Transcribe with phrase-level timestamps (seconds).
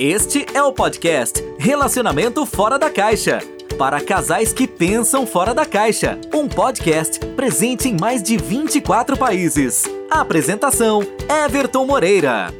[0.00, 3.40] Este é o podcast Relacionamento Fora da Caixa.
[3.76, 6.16] Para casais que pensam fora da caixa.
[6.32, 9.86] Um podcast presente em mais de 24 países.
[10.08, 11.00] Apresentação:
[11.44, 12.54] Everton Moreira.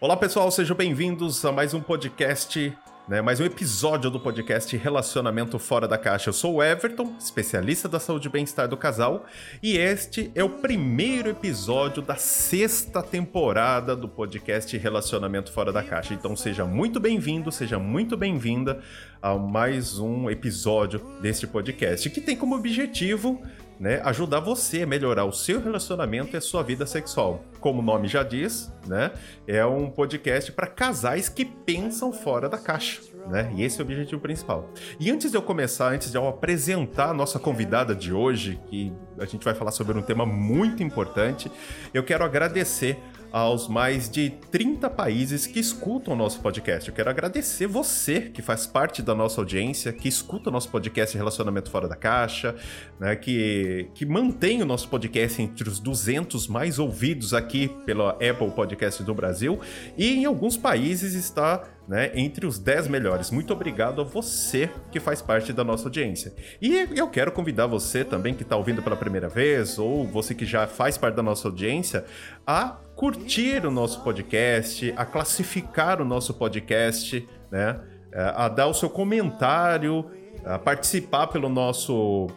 [0.00, 2.74] Olá pessoal, sejam bem-vindos a mais um podcast
[3.06, 6.30] né, mais um episódio do podcast Relacionamento Fora da Caixa.
[6.30, 9.26] Eu sou o Everton, especialista da saúde e bem-estar do casal,
[9.62, 16.14] e este é o primeiro episódio da sexta temporada do podcast Relacionamento Fora da Caixa.
[16.14, 18.80] Então seja muito bem-vindo, seja muito bem-vinda
[19.20, 23.42] a mais um episódio deste podcast, que tem como objetivo
[23.78, 27.44] né, ajudar você a melhorar o seu relacionamento e a sua vida sexual.
[27.60, 29.12] Como o nome já diz, né,
[29.46, 33.00] é um podcast para casais que pensam fora da caixa.
[33.26, 33.50] Né?
[33.56, 34.70] E esse é o objetivo principal.
[35.00, 38.92] E antes de eu começar, antes de eu apresentar a nossa convidada de hoje, que
[39.18, 41.50] a gente vai falar sobre um tema muito importante,
[41.92, 42.98] eu quero agradecer
[43.34, 46.88] aos mais de 30 países que escutam o nosso podcast.
[46.88, 51.16] Eu quero agradecer você que faz parte da nossa audiência, que escuta o nosso podcast
[51.16, 52.54] Relacionamento Fora da Caixa,
[53.00, 58.52] né, que, que mantém o nosso podcast entre os 200 mais ouvidos aqui pela Apple
[58.54, 59.58] Podcast do Brasil
[59.98, 63.32] e em alguns países está né, entre os 10 melhores.
[63.32, 66.32] Muito obrigado a você que faz parte da nossa audiência.
[66.62, 70.46] E eu quero convidar você também que está ouvindo pela primeira vez, ou você que
[70.46, 72.04] já faz parte da nossa audiência,
[72.46, 77.80] a curtir o nosso podcast, a classificar o nosso podcast, né?
[78.12, 80.08] É, a dar o seu comentário,
[80.44, 82.28] a participar pelo nosso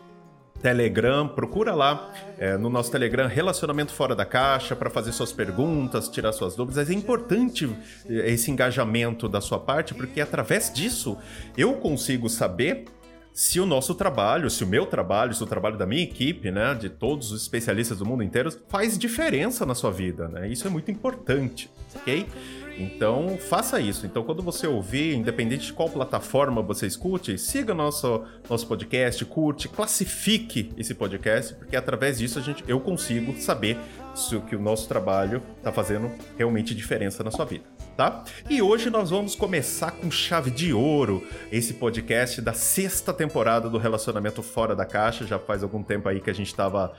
[0.62, 6.10] Telegram, procura lá é, no nosso Telegram Relacionamento Fora da Caixa para fazer suas perguntas,
[6.10, 6.90] tirar suas dúvidas.
[6.90, 7.70] É importante
[8.10, 11.18] é, esse engajamento da sua parte, porque através disso
[11.56, 12.86] eu consigo saber
[13.38, 16.74] se o nosso trabalho, se o meu trabalho, se o trabalho da minha equipe, né,
[16.74, 20.48] de todos os especialistas do mundo inteiro, faz diferença na sua vida, né?
[20.48, 22.26] Isso é muito importante, ok?
[22.80, 24.08] Então, faça isso.
[24.08, 29.70] Então, quando você ouvir, independente de qual plataforma você escute, siga nosso, nosso podcast, curte,
[29.70, 33.78] classifique esse podcast, porque através disso a gente, eu consigo saber
[34.16, 36.10] se o que o nosso trabalho está fazendo
[36.40, 37.66] realmente diferença na sua vida,
[37.98, 38.24] tá?
[38.48, 43.80] E hoje nós vamos começar com chave de ouro esse podcast da sexta temporada do
[43.80, 45.26] Relacionamento Fora da Caixa.
[45.26, 46.94] Já faz algum tempo aí que a gente estava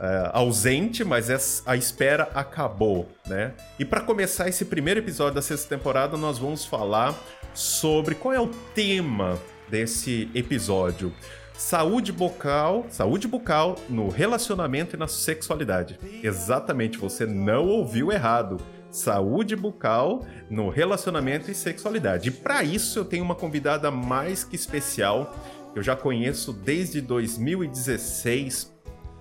[0.00, 3.52] é, ausente, mas a espera acabou, né?
[3.78, 7.14] E para começar esse primeiro episódio da sexta temporada, nós vamos falar
[7.54, 9.38] sobre qual é o tema
[9.68, 11.14] desse episódio.
[11.54, 16.00] Saúde bucal, saúde bucal no relacionamento e na sexualidade.
[16.24, 18.56] Exatamente, você não ouviu errado.
[18.90, 22.28] Saúde bucal no relacionamento e sexualidade.
[22.28, 25.34] E para isso eu tenho uma convidada mais que especial.
[25.74, 28.80] Eu já conheço desde 2016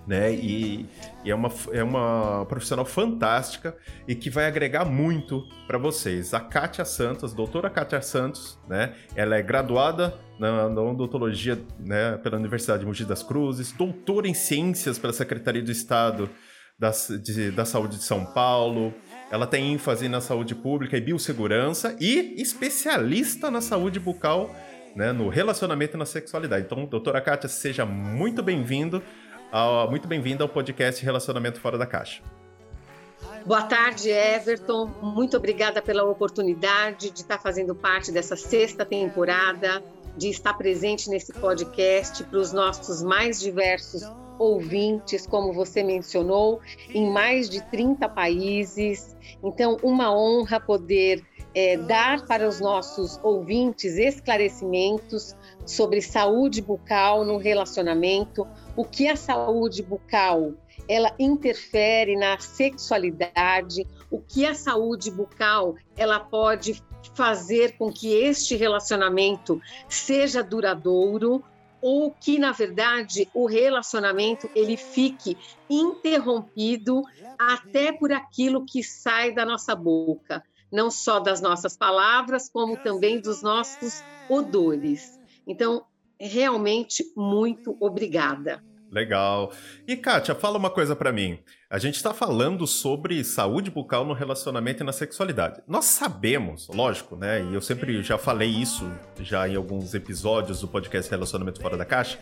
[0.10, 0.34] né?
[0.34, 0.88] E,
[1.24, 3.78] e, é, uma, é uma profissional fantástica
[4.08, 6.34] e que vai agregar muito para vocês.
[6.34, 8.96] A Kátia Santos, doutora Kátia Santos, né?
[9.16, 14.34] Ela é graduada na, na odontologia né, pela Universidade de Mogi das Cruzes, doutora em
[14.34, 16.28] ciências pela Secretaria do Estado
[16.80, 16.92] da,
[17.22, 18.92] de, da Saúde de São Paulo.
[19.32, 24.56] Ela tem ênfase na saúde pública e biossegurança e especialista na saúde bucal,
[24.96, 26.66] né, no relacionamento e na sexualidade.
[26.66, 29.04] Então, doutora Kátia, seja muito bem-vindo
[29.52, 32.22] Uh, muito bem-vindo ao podcast Relacionamento Fora da Caixa.
[33.46, 34.86] Boa tarde, Everton.
[35.02, 39.84] Muito obrigada pela oportunidade de estar fazendo parte dessa sexta temporada,
[40.16, 44.04] de estar presente nesse podcast para os nossos mais diversos
[44.40, 46.62] ouvintes, como você mencionou,
[46.94, 49.16] em mais de 30 países.
[49.44, 51.24] Então, uma honra poder
[51.54, 55.36] é, dar para os nossos ouvintes esclarecimentos
[55.66, 60.54] sobre saúde bucal no relacionamento, o que a saúde bucal
[60.88, 66.82] ela interfere na sexualidade, o que a saúde bucal ela pode
[67.14, 71.44] fazer com que este relacionamento seja duradouro
[71.82, 75.38] ou que na verdade o relacionamento ele fique
[75.70, 77.04] interrompido
[77.38, 83.20] até por aquilo que sai da nossa boca, não só das nossas palavras, como também
[83.20, 85.20] dos nossos odores.
[85.48, 85.84] Então,
[86.20, 88.64] realmente muito obrigada.
[88.92, 89.52] Legal.
[89.88, 91.40] E Kátia, fala uma coisa para mim.
[91.72, 95.62] A gente está falando sobre saúde bucal no relacionamento e na sexualidade.
[95.68, 97.44] Nós sabemos, lógico, né?
[97.44, 101.86] E eu sempre já falei isso já em alguns episódios do podcast Relacionamento Fora da
[101.86, 102.18] Caixa,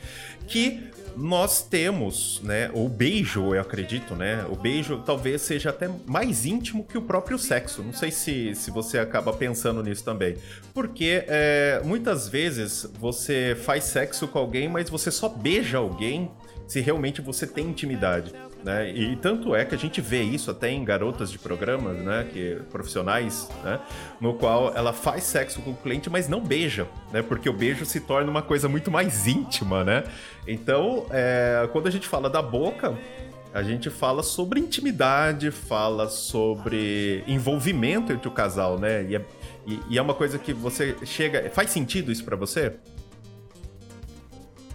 [0.49, 2.69] que nós temos, né?
[2.73, 4.45] O beijo, eu acredito, né?
[4.49, 7.81] O beijo talvez seja até mais íntimo que o próprio sexo.
[7.81, 10.35] Não sei se, se você acaba pensando nisso também.
[10.73, 16.29] Porque é, muitas vezes você faz sexo com alguém, mas você só beija alguém
[16.67, 18.33] se realmente você tem intimidade.
[18.63, 18.91] Né?
[18.91, 22.27] E tanto é que a gente vê isso até em garotas de programas, né?
[22.31, 23.79] Que, profissionais, né?
[24.19, 27.21] No qual ela faz sexo com o cliente, mas não beija, né?
[27.21, 30.03] Porque o beijo se torna uma coisa muito mais íntima, né?
[30.45, 32.97] Então, é, quando a gente fala da boca,
[33.53, 39.05] a gente fala sobre intimidade, fala sobre envolvimento entre o casal, né?
[39.07, 39.21] E é,
[39.65, 41.49] e, e é uma coisa que você chega.
[41.51, 42.73] Faz sentido isso para você?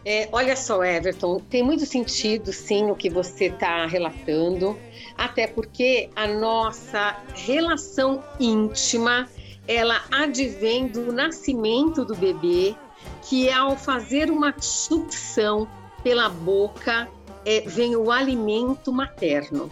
[0.04, 4.76] É, olha só, Everton, tem muito sentido sim o que você está relatando,
[5.16, 9.28] até porque a nossa relação íntima
[9.66, 12.74] ela advém do nascimento do bebê,
[13.22, 15.68] que ao fazer uma sucção
[16.02, 17.08] pela boca
[17.44, 19.70] é, vem o alimento materno.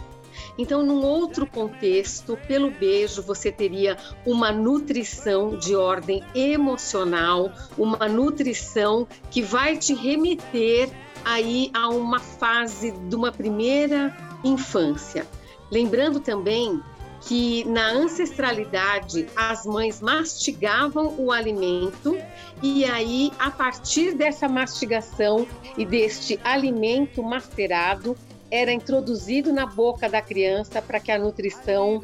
[0.57, 9.07] Então, num outro contexto, pelo beijo, você teria uma nutrição de ordem emocional, uma nutrição
[9.29, 10.89] que vai te remeter
[11.23, 15.27] aí a uma fase de uma primeira infância.
[15.71, 16.81] Lembrando também
[17.21, 22.17] que na ancestralidade as mães mastigavam o alimento
[22.63, 25.47] e aí a partir dessa mastigação
[25.77, 28.17] e deste alimento macerado
[28.51, 32.01] era introduzido na boca da criança para que a nutrição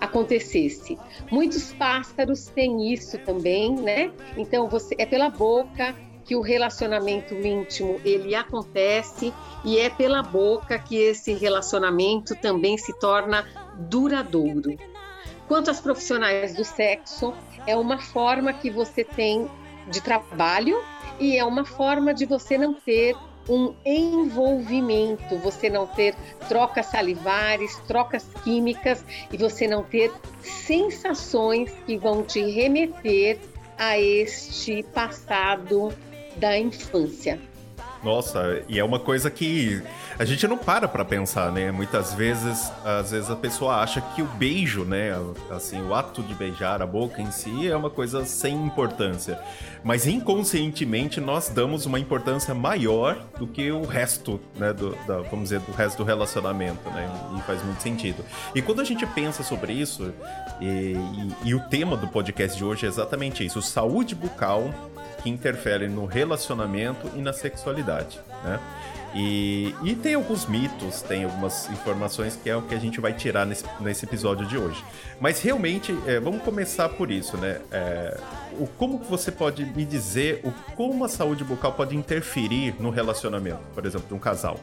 [0.00, 0.96] acontecesse.
[1.30, 4.12] Muitos pássaros têm isso também, né?
[4.36, 9.32] Então você é pela boca que o relacionamento íntimo ele acontece
[9.64, 13.46] e é pela boca que esse relacionamento também se torna
[13.78, 14.76] duradouro.
[15.48, 17.32] Quanto aos profissionais do sexo,
[17.66, 19.48] é uma forma que você tem
[19.90, 20.78] de trabalho
[21.18, 23.16] e é uma forma de você não ter
[23.48, 26.14] um envolvimento, você não ter
[26.48, 30.12] trocas salivares, trocas químicas e você não ter
[30.42, 33.38] sensações que vão te remeter
[33.78, 35.92] a este passado
[36.36, 37.40] da infância.
[38.02, 39.82] Nossa, e é uma coisa que
[40.18, 41.72] a gente não para para pensar, né?
[41.72, 45.12] Muitas vezes, às vezes a pessoa acha que o beijo, né,
[45.50, 49.38] assim, o ato de beijar a boca em si é uma coisa sem importância.
[49.82, 55.44] Mas inconscientemente nós damos uma importância maior do que o resto, né, do, da, vamos
[55.44, 57.08] dizer, do resto do relacionamento, né?
[57.36, 58.24] E faz muito sentido.
[58.54, 60.12] E quando a gente pensa sobre isso,
[60.60, 64.72] e, e, e o tema do podcast de hoje é exatamente isso, saúde bucal
[65.22, 68.60] que interferem no relacionamento e na sexualidade, né?
[69.14, 73.12] E, e tem alguns mitos, tem algumas informações que é o que a gente vai
[73.14, 74.84] tirar nesse, nesse episódio de hoje.
[75.18, 77.60] Mas realmente, é, vamos começar por isso, né?
[77.72, 78.20] É,
[78.58, 83.60] o, como você pode me dizer o, como a saúde bucal pode interferir no relacionamento,
[83.74, 84.60] por exemplo, de um casal?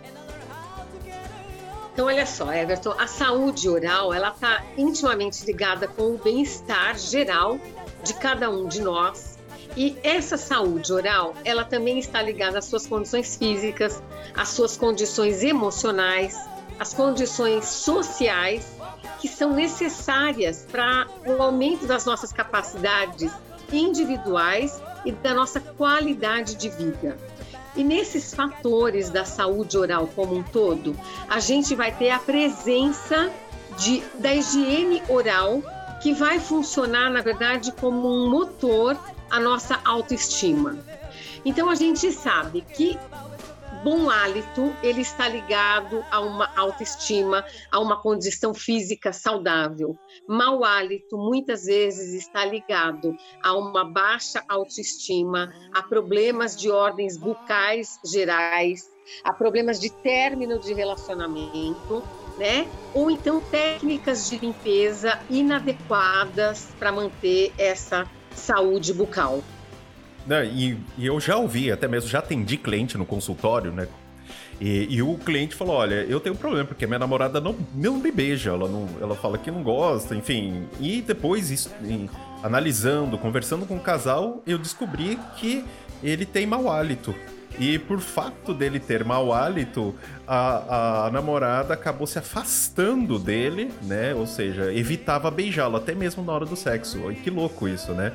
[1.94, 7.58] Então, olha só, Everton, a saúde oral ela está intimamente ligada com o bem-estar geral
[8.04, 9.35] de cada um de nós
[9.76, 14.02] e essa saúde oral, ela também está ligada às suas condições físicas,
[14.36, 16.38] às suas condições emocionais,
[16.80, 18.76] às condições sociais
[19.20, 23.32] que são necessárias para o aumento das nossas capacidades
[23.72, 27.18] individuais e da nossa qualidade de vida.
[27.76, 30.96] E nesses fatores da saúde oral como um todo,
[31.30, 33.32] a gente vai ter a presença
[33.78, 35.62] de, da higiene oral,
[36.02, 38.98] que vai funcionar, na verdade, como um motor
[39.30, 40.78] a nossa autoestima.
[41.44, 42.98] Então a gente sabe que
[43.86, 49.96] bom hálito ele está ligado a uma autoestima, a uma condição física saudável.
[50.28, 58.00] Mau hálito muitas vezes está ligado a uma baixa autoestima, a problemas de ordens bucais
[58.04, 58.90] gerais,
[59.24, 62.02] a problemas de término de relacionamento,
[62.40, 62.68] né?
[62.92, 69.44] Ou então técnicas de limpeza inadequadas para manter essa saúde bucal.
[70.28, 73.88] Não, e, e, eu já ouvi, até mesmo já atendi cliente no consultório, né?
[74.60, 77.98] E, e, o cliente falou: Olha, eu tenho um problema, porque minha namorada não, não
[77.98, 80.68] me beija, ela, não, ela fala que não gosta, enfim.
[80.80, 82.10] E depois, isso, em,
[82.42, 85.64] analisando, conversando com o casal, eu descobri que
[86.02, 87.14] ele tem mau hálito.
[87.60, 89.96] E por fato dele ter mau hálito,
[90.28, 94.14] a, a namorada acabou se afastando dele, né?
[94.14, 97.12] Ou seja, evitava beijá-lo até mesmo na hora do sexo.
[97.12, 98.12] E que louco isso, né?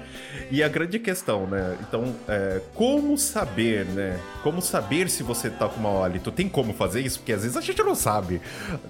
[0.50, 1.76] E a grande questão, né?
[1.80, 4.18] Então, é, como saber, né?
[4.42, 6.30] Como saber se você tá com mau hálito?
[6.30, 7.20] Tem como fazer isso?
[7.20, 8.40] Porque às vezes a gente não sabe.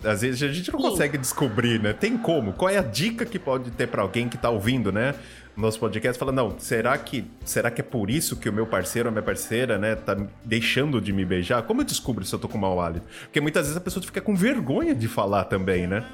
[0.05, 1.93] Às vezes a gente não consegue descobrir, né?
[1.93, 2.53] Tem como?
[2.53, 5.15] Qual é a dica que pode ter para alguém que tá ouvindo, né?
[5.57, 9.09] Nosso podcast fala, não, será que, será que é por isso que o meu parceiro
[9.09, 11.63] ou minha parceira, né, tá deixando de me beijar?
[11.63, 13.07] Como eu descubro se eu tô com mau hálito?
[13.25, 16.05] Porque muitas vezes a pessoa fica com vergonha de falar também, né?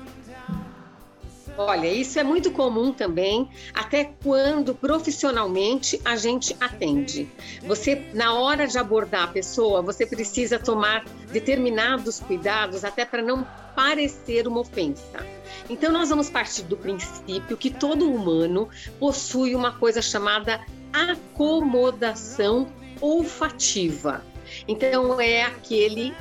[1.59, 7.27] Olha, isso é muito comum também, até quando profissionalmente a gente atende.
[7.63, 13.47] Você, na hora de abordar a pessoa, você precisa tomar determinados cuidados até para não
[13.75, 15.25] parecer uma ofensa.
[15.71, 20.61] Então, nós vamos partir do princípio que todo humano possui uma coisa chamada
[20.93, 22.69] acomodação
[23.01, 24.23] olfativa.
[24.69, 26.15] Então, é aquele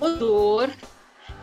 [0.00, 0.68] odor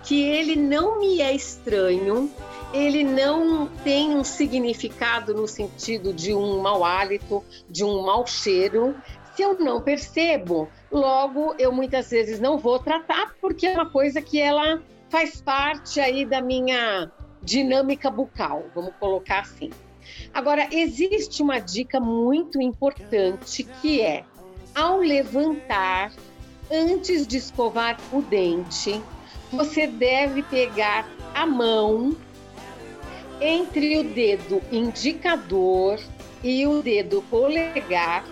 [0.04, 2.32] que ele não me é estranho,
[2.74, 8.96] ele não tem um significado no sentido de um mau hálito, de um mau cheiro.
[9.36, 14.22] Se eu não percebo, logo eu muitas vezes não vou tratar porque é uma coisa
[14.22, 17.12] que ela faz parte aí da minha
[17.42, 19.70] dinâmica bucal, vamos colocar assim.
[20.34, 24.24] Agora, existe uma dica muito importante que é
[24.74, 26.12] ao levantar,
[26.72, 29.02] antes de escovar o dente,
[29.52, 32.16] você deve pegar a mão
[33.42, 36.00] entre o dedo indicador
[36.44, 38.24] e o dedo polegar,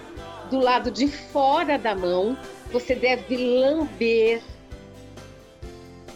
[0.49, 2.37] do lado de fora da mão,
[2.71, 4.41] você deve lamber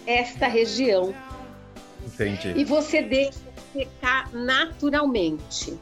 [0.05, 1.13] esta região.
[2.05, 2.53] Entendi.
[2.55, 3.39] E você deixa
[3.71, 5.77] secar naturalmente.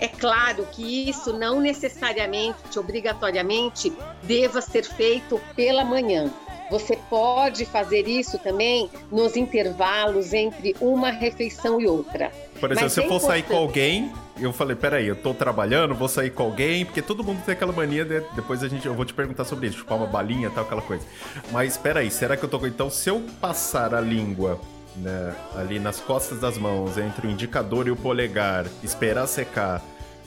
[0.00, 3.92] É claro que isso não necessariamente, obrigatoriamente,
[4.22, 6.32] deva ser feito pela manhã.
[6.70, 12.30] Você pode fazer isso também nos intervalos entre uma refeição e outra.
[12.58, 15.94] Por exemplo, Mas se eu for sair com alguém, eu falei, peraí, eu tô trabalhando,
[15.94, 18.94] vou sair com alguém, porque todo mundo tem aquela mania de, depois a gente, eu
[18.94, 21.04] vou te perguntar sobre isso, chupar uma balinha tal, aquela coisa.
[21.52, 24.58] Mas peraí, será que eu tô Então, se eu passar a língua
[24.96, 29.82] né, ali nas costas das mãos, entre o indicador e o polegar, esperar secar,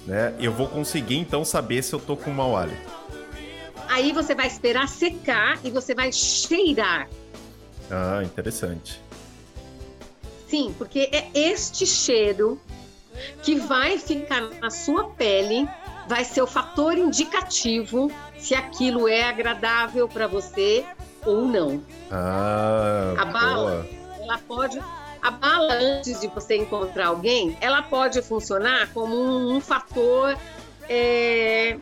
[0.06, 2.98] né, eu vou conseguir então saber se eu tô com mau hálito.
[3.90, 7.08] Aí você vai esperar secar e você vai cheirar.
[7.90, 9.02] Ah, interessante.
[10.48, 12.60] Sim, porque é este cheiro
[13.44, 15.68] que vai ficar na sua pele,
[16.08, 20.86] vai ser o fator indicativo se aquilo é agradável para você
[21.26, 21.82] ou não.
[22.12, 23.88] Ah, a bala, boa.
[24.22, 24.80] ela pode
[25.22, 30.38] a bala antes de você encontrar alguém, ela pode funcionar como um, um fator
[30.88, 31.78] é,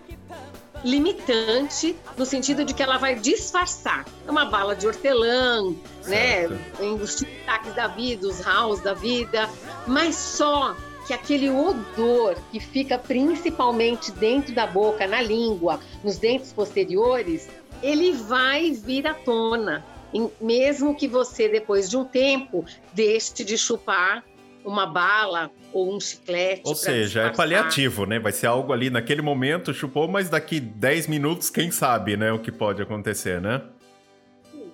[0.84, 4.05] limitante no sentido de que ela vai disfarçar.
[4.27, 5.72] É uma bala de hortelã,
[6.05, 6.48] né?
[6.48, 6.53] certo.
[6.53, 6.88] né?
[7.01, 9.50] Os tic da vida, os house da vida,
[9.88, 16.51] mas só que aquele odor que fica principalmente dentro da boca, na língua, nos dentes
[16.51, 17.48] posteriores,
[17.82, 19.86] ele vai vir à tona.
[20.39, 24.24] Mesmo que você, depois de um tempo, deixe de chupar
[24.66, 26.62] uma bala ou um chiclete.
[26.66, 28.20] Ou seja, é paliativo, né?
[28.20, 32.32] Vai ser algo ali naquele momento, chupou, mas daqui 10 minutos, quem sabe, né?
[32.32, 33.62] O que pode acontecer, né?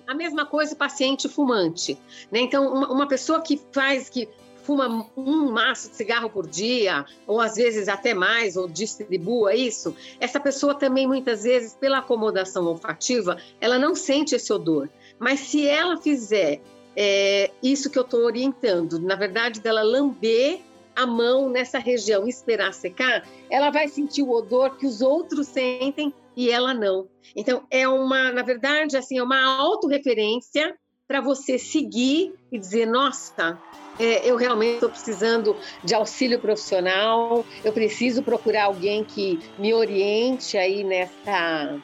[0.06, 1.98] A mesma coisa paciente fumante,
[2.30, 2.40] né?
[2.40, 4.28] Então, uma, uma pessoa que faz, que
[4.62, 9.94] fuma um maço de cigarro por dia, ou às vezes até mais, ou distribua isso,
[10.20, 14.88] essa pessoa também muitas vezes, pela acomodação olfativa, ela não sente esse odor.
[15.18, 16.60] Mas se ela fizer
[16.96, 20.60] é, isso que eu estou orientando, na verdade, dela lamber
[20.94, 25.48] a mão nessa região e esperar secar, ela vai sentir o odor que os outros
[25.48, 27.08] sentem e ela não.
[27.34, 30.76] Então, é uma, na verdade, assim, é uma autorreferência
[31.08, 33.58] para você seguir e dizer, nossa,
[33.98, 40.56] é, eu realmente estou precisando de auxílio profissional, eu preciso procurar alguém que me oriente
[40.56, 41.78] aí nessa,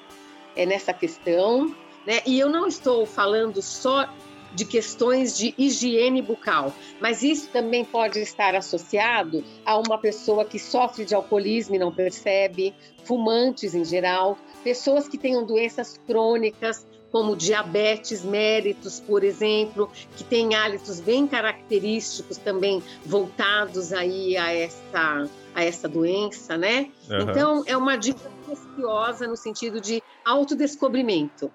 [0.57, 1.75] é, nessa questão.
[2.07, 2.23] Né?
[2.25, 4.09] E eu não estou falando só
[4.55, 10.59] de questões de higiene bucal, mas isso também pode estar associado a uma pessoa que
[10.59, 12.75] sofre de alcoolismo e não percebe,
[13.05, 20.55] fumantes em geral, pessoas que tenham doenças crônicas, como diabetes méritos, por exemplo, que tem
[20.55, 26.89] hálitos bem característicos também voltados aí a essa a essa doença, né?
[27.11, 27.21] Uhum.
[27.21, 31.51] Então é uma dica preciosa no sentido de autodescobrimento.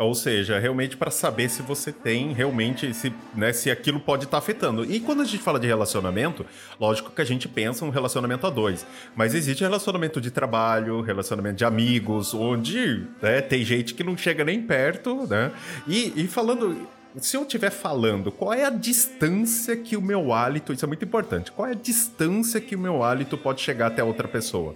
[0.00, 4.38] Ou seja, realmente para saber se você tem realmente, se, né, se aquilo pode estar
[4.38, 4.82] tá afetando.
[4.84, 6.46] E quando a gente fala de relacionamento,
[6.80, 8.86] lógico que a gente pensa um relacionamento a dois.
[9.14, 14.42] Mas existe relacionamento de trabalho, relacionamento de amigos, onde né, tem gente que não chega
[14.42, 15.52] nem perto, né?
[15.86, 20.72] E, e falando se eu estiver falando, qual é a distância que o meu hálito,
[20.72, 24.02] isso é muito importante, qual é a distância que o meu hálito pode chegar até
[24.02, 24.74] outra pessoa?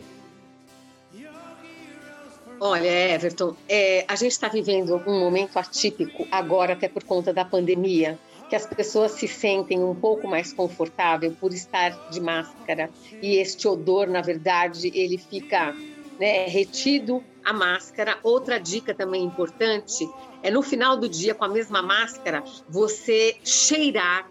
[2.61, 7.45] Olha, Everton, é, a gente está vivendo um momento atípico agora, até por conta da
[7.45, 8.19] pandemia,
[8.49, 13.67] que as pessoas se sentem um pouco mais confortável por estar de máscara e este
[13.67, 15.75] odor, na verdade, ele fica
[16.19, 18.19] né, retido a máscara.
[18.23, 20.09] Outra dica também importante
[20.43, 24.29] é no final do dia, com a mesma máscara, você cheirar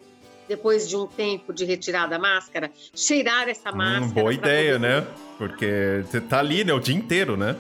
[0.48, 4.06] depois de um tempo de retirar da máscara, cheirar essa hum, máscara.
[4.06, 5.02] Hum, boa ideia, poder...
[5.02, 5.08] né?
[5.38, 7.56] Porque você tá ali, né, o dia inteiro, né?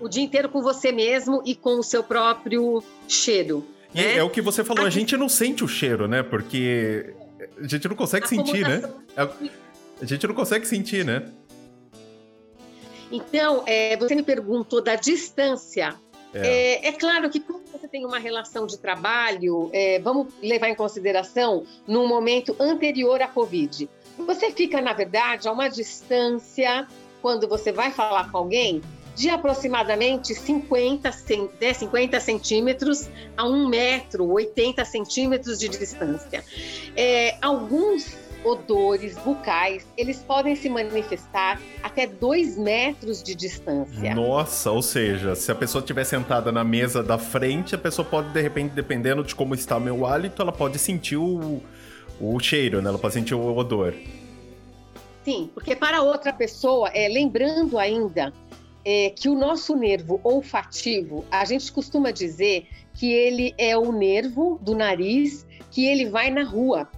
[0.00, 3.64] O dia inteiro com você mesmo e com o seu próprio cheiro.
[3.94, 4.16] E né?
[4.16, 6.22] é o que você falou, a, a gente não sente o cheiro, né?
[6.22, 7.14] Porque
[7.62, 8.82] a gente não consegue sentir, né?
[10.00, 11.28] A gente não consegue sentir, né?
[13.10, 15.94] Então, é, você me perguntou da distância.
[16.32, 16.86] É.
[16.86, 16.92] É, é.
[16.92, 22.06] claro que quando você tem uma relação de trabalho, é, vamos levar em consideração no
[22.06, 23.88] momento anterior à Covid.
[24.16, 26.86] Você fica, na verdade, a uma distância,
[27.20, 28.80] quando você vai falar com alguém,
[29.20, 36.42] de aproximadamente 50, 50 centímetros a 1 metro, 80 centímetros de distância.
[36.96, 44.14] É, alguns odores bucais, eles podem se manifestar até 2 metros de distância.
[44.14, 48.30] Nossa, ou seja, se a pessoa estiver sentada na mesa da frente, a pessoa pode,
[48.30, 51.60] de repente, dependendo de como está o meu hálito, ela pode sentir o,
[52.18, 52.88] o cheiro, né?
[52.88, 53.92] Ela pode sentir o odor.
[55.22, 58.32] Sim, porque para outra pessoa, é, lembrando ainda
[58.84, 64.58] é, que o nosso nervo olfativo, a gente costuma dizer que ele é o nervo
[64.62, 66.88] do nariz que ele vai na rua.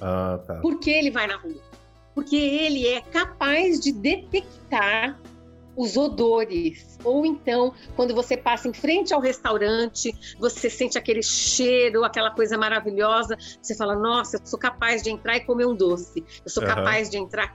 [0.00, 0.56] Ah, tá.
[0.56, 1.60] Por que ele vai na rua?
[2.14, 5.18] Porque ele é capaz de detectar
[5.76, 6.98] os odores.
[7.04, 12.58] Ou então, quando você passa em frente ao restaurante, você sente aquele cheiro, aquela coisa
[12.58, 16.24] maravilhosa, você fala: Nossa, eu sou capaz de entrar e comer um doce.
[16.44, 16.68] Eu sou uhum.
[16.68, 17.54] capaz de entrar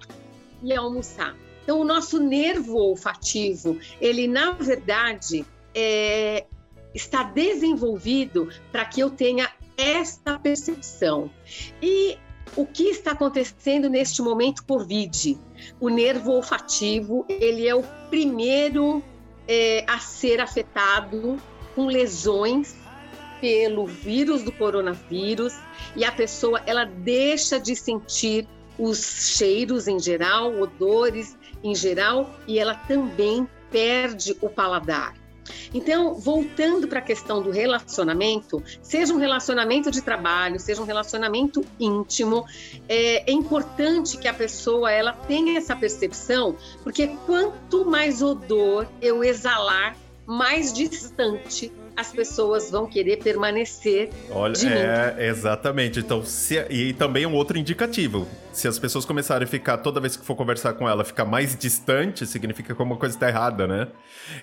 [0.64, 1.36] e almoçar.
[1.64, 6.46] Então, o nosso nervo olfativo, ele na verdade é,
[6.94, 11.32] está desenvolvido para que eu tenha esta percepção.
[11.82, 12.18] E
[12.56, 15.40] o que está acontecendo neste momento Covid?
[15.80, 19.04] O nervo olfativo, ele é o primeiro
[19.48, 21.42] é, a ser afetado
[21.76, 22.76] com lesões
[23.42, 25.54] pelo vírus do coronavírus
[25.96, 32.60] e a pessoa ela deixa de sentir os cheiros em geral, odores em geral, e
[32.60, 35.16] ela também perde o paladar.
[35.74, 41.66] Então, voltando para a questão do relacionamento, seja um relacionamento de trabalho, seja um relacionamento
[41.80, 42.46] íntimo,
[42.88, 49.24] é, é, importante que a pessoa ela tenha essa percepção, porque quanto mais odor eu
[49.24, 55.22] exalar, mais distante as pessoas vão querer permanecer Olha, de é, mim.
[55.24, 56.00] Exatamente.
[56.00, 58.28] Então, se, e também um outro indicativo.
[58.52, 61.56] Se as pessoas começarem a ficar, toda vez que for conversar com ela, ficar mais
[61.56, 63.88] distante, significa que alguma coisa está errada, né?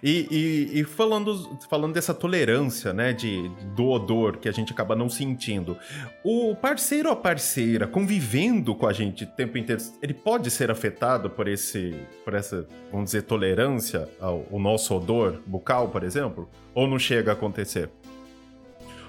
[0.03, 4.97] E, e, e, falando, falando dessa tolerância, né, de, do odor que a gente acaba
[4.97, 5.77] não sentindo,
[6.25, 10.71] o parceiro ou a parceira convivendo com a gente o tempo inteiro, ele pode ser
[10.71, 16.49] afetado por esse, por essa, vamos dizer, tolerância ao, ao nosso odor bucal, por exemplo?
[16.75, 17.91] Ou não chega acontecer?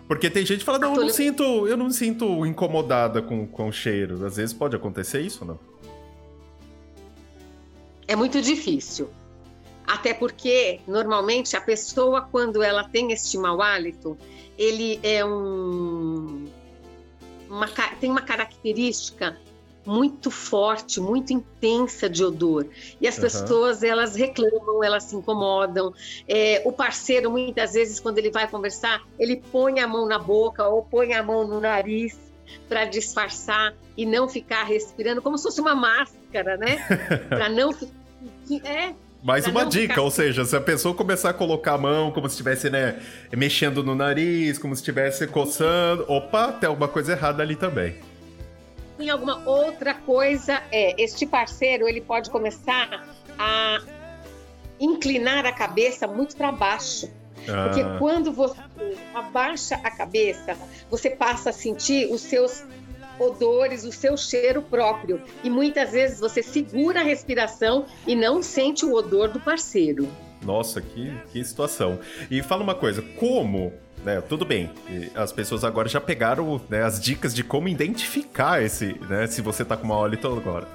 [0.07, 3.47] Porque tem gente que fala, não, eu não sinto, eu não me sinto incomodada com,
[3.47, 4.25] com o cheiro.
[4.25, 5.59] Às vezes pode acontecer isso, não?
[8.07, 9.09] É muito difícil.
[9.87, 14.17] Até porque, normalmente, a pessoa, quando ela tem este mau hálito,
[14.57, 16.45] ele é um.
[17.49, 17.67] Uma,
[17.99, 19.37] tem uma característica
[19.85, 22.67] muito forte, muito intensa de odor.
[22.99, 23.21] E as uhum.
[23.21, 25.93] pessoas, elas reclamam, elas se incomodam.
[26.27, 30.67] É, o parceiro, muitas vezes, quando ele vai conversar, ele põe a mão na boca
[30.67, 32.17] ou põe a mão no nariz
[32.67, 36.77] para disfarçar e não ficar respirando como se fosse uma máscara, né?
[37.29, 37.71] para não
[38.63, 40.01] é mais uma dica, ficar...
[40.01, 42.99] ou seja, se a pessoa começar a colocar a mão como se estivesse, né,
[43.31, 48.10] mexendo no nariz, como se estivesse coçando, opa, tem alguma coisa errada ali também
[49.01, 53.81] tem alguma outra coisa, é, este parceiro ele pode começar a
[54.79, 57.09] inclinar a cabeça muito para baixo.
[57.49, 57.63] Ah.
[57.63, 58.61] Porque quando você
[59.15, 60.55] abaixa a cabeça,
[60.87, 62.63] você passa a sentir os seus
[63.17, 65.19] odores, o seu cheiro próprio.
[65.43, 70.07] E muitas vezes você segura a respiração e não sente o odor do parceiro.
[70.43, 71.99] Nossa, que, que situação.
[72.29, 74.69] E fala uma coisa, como né, tudo bem.
[75.15, 79.63] As pessoas agora já pegaram né, as dicas de como identificar esse, né, se você
[79.63, 80.67] tá com uma óleo agora.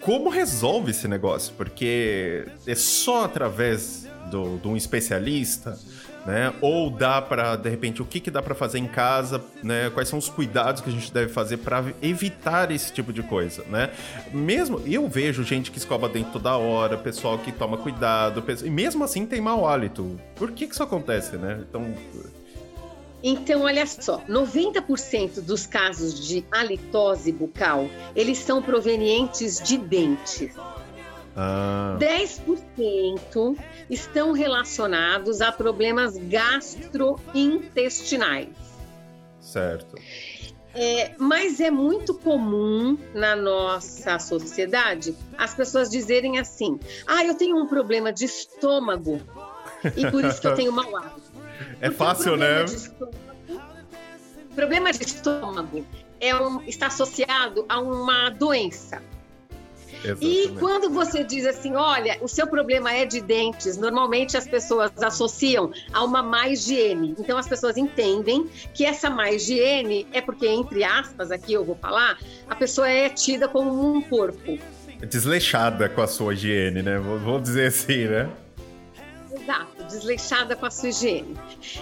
[0.00, 1.54] Como resolve esse negócio?
[1.56, 5.78] Porque é só através do, de um especialista,
[6.26, 6.52] né?
[6.60, 9.90] Ou dá para de repente o que, que dá para fazer em casa, né?
[9.90, 13.64] Quais são os cuidados que a gente deve fazer para evitar esse tipo de coisa,
[13.68, 13.90] né?
[14.32, 19.04] Mesmo eu vejo gente que escova dentro toda hora, pessoal que toma cuidado, e mesmo
[19.04, 20.18] assim tem mau hálito.
[20.36, 21.60] Por que que isso acontece, né?
[21.68, 21.94] Então
[23.22, 30.52] então, olha só, 90% dos casos de halitose bucal, eles são provenientes de dentes.
[31.36, 31.96] Ah.
[31.98, 33.56] 10%
[33.88, 38.48] estão relacionados a problemas gastrointestinais.
[39.40, 39.96] Certo.
[40.74, 47.58] É, mas é muito comum na nossa sociedade as pessoas dizerem assim: ah, eu tenho
[47.58, 49.20] um problema de estômago
[49.96, 51.31] e por isso que eu tenho mau hábito.
[51.80, 52.64] É Porque fácil, né?
[52.64, 53.22] De estômago,
[54.54, 55.86] problema de estômago
[56.20, 59.02] é um, está associado a uma doença.
[60.04, 60.48] Exatamente.
[60.48, 64.90] E quando você diz assim, olha, o seu problema é de dentes, normalmente as pessoas
[65.00, 67.14] associam a uma má higiene.
[67.18, 71.76] Então as pessoas entendem que essa má higiene é porque, entre aspas, aqui eu vou
[71.76, 74.58] falar, a pessoa é tida como um corpo.
[75.08, 76.98] Desleixada com a sua higiene, né?
[76.98, 78.28] Vou dizer assim, né?
[79.42, 81.36] Exato, desleixada com a sua higiene.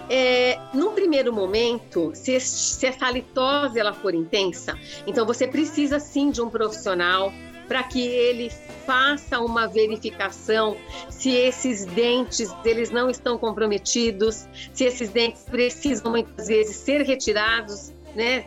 [0.08, 6.30] É, num primeiro momento, se, se essa halitose ela for intensa, então você precisa sim
[6.30, 7.32] de um profissional
[7.68, 8.50] para que ele
[8.84, 10.76] faça uma verificação
[11.08, 17.92] se esses dentes eles não estão comprometidos, se esses dentes precisam muitas vezes ser retirados,
[18.16, 18.44] né,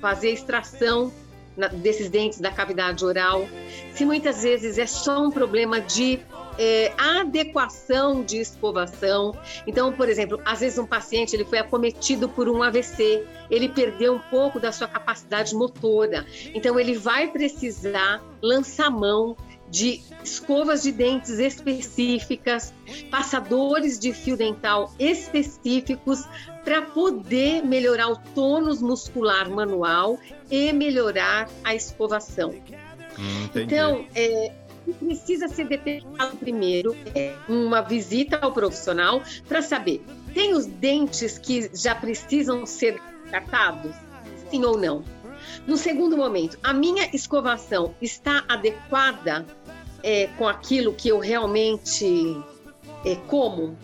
[0.00, 1.12] fazer extração
[1.74, 3.46] desses dentes da cavidade oral,
[3.92, 6.18] se muitas vezes é só um problema de
[6.58, 9.36] é, adequação de escovação.
[9.66, 14.14] Então, por exemplo, às vezes um paciente ele foi acometido por um AVC, ele perdeu
[14.14, 16.24] um pouco da sua capacidade motora.
[16.54, 19.36] Então, ele vai precisar lançar mão
[19.68, 22.72] de escovas de dentes específicas,
[23.10, 26.24] passadores de fio dental específicos
[26.64, 30.18] para poder melhorar o tônus muscular manual
[30.50, 32.54] e melhorar a escovação.
[33.18, 34.52] Hum, então, é,
[34.84, 41.38] que precisa ser detectado primeiro é uma visita ao profissional para saber: tem os dentes
[41.38, 43.94] que já precisam ser tratados?
[44.50, 45.02] Sim ou não?
[45.66, 49.46] No segundo momento, a minha escovação está adequada
[50.02, 52.36] é, com aquilo que eu realmente
[53.04, 53.76] é, como?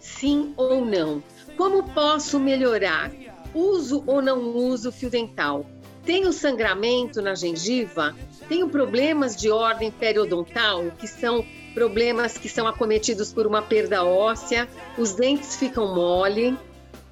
[0.00, 1.22] Sim ou não?
[1.56, 3.10] Como posso melhorar?
[3.54, 5.66] Uso ou não uso fio dental?
[6.04, 8.14] Tenho sangramento na gengiva?
[8.48, 14.68] Tenho problemas de ordem periodontal, que são problemas que são acometidos por uma perda óssea,
[14.96, 16.56] os dentes ficam mole.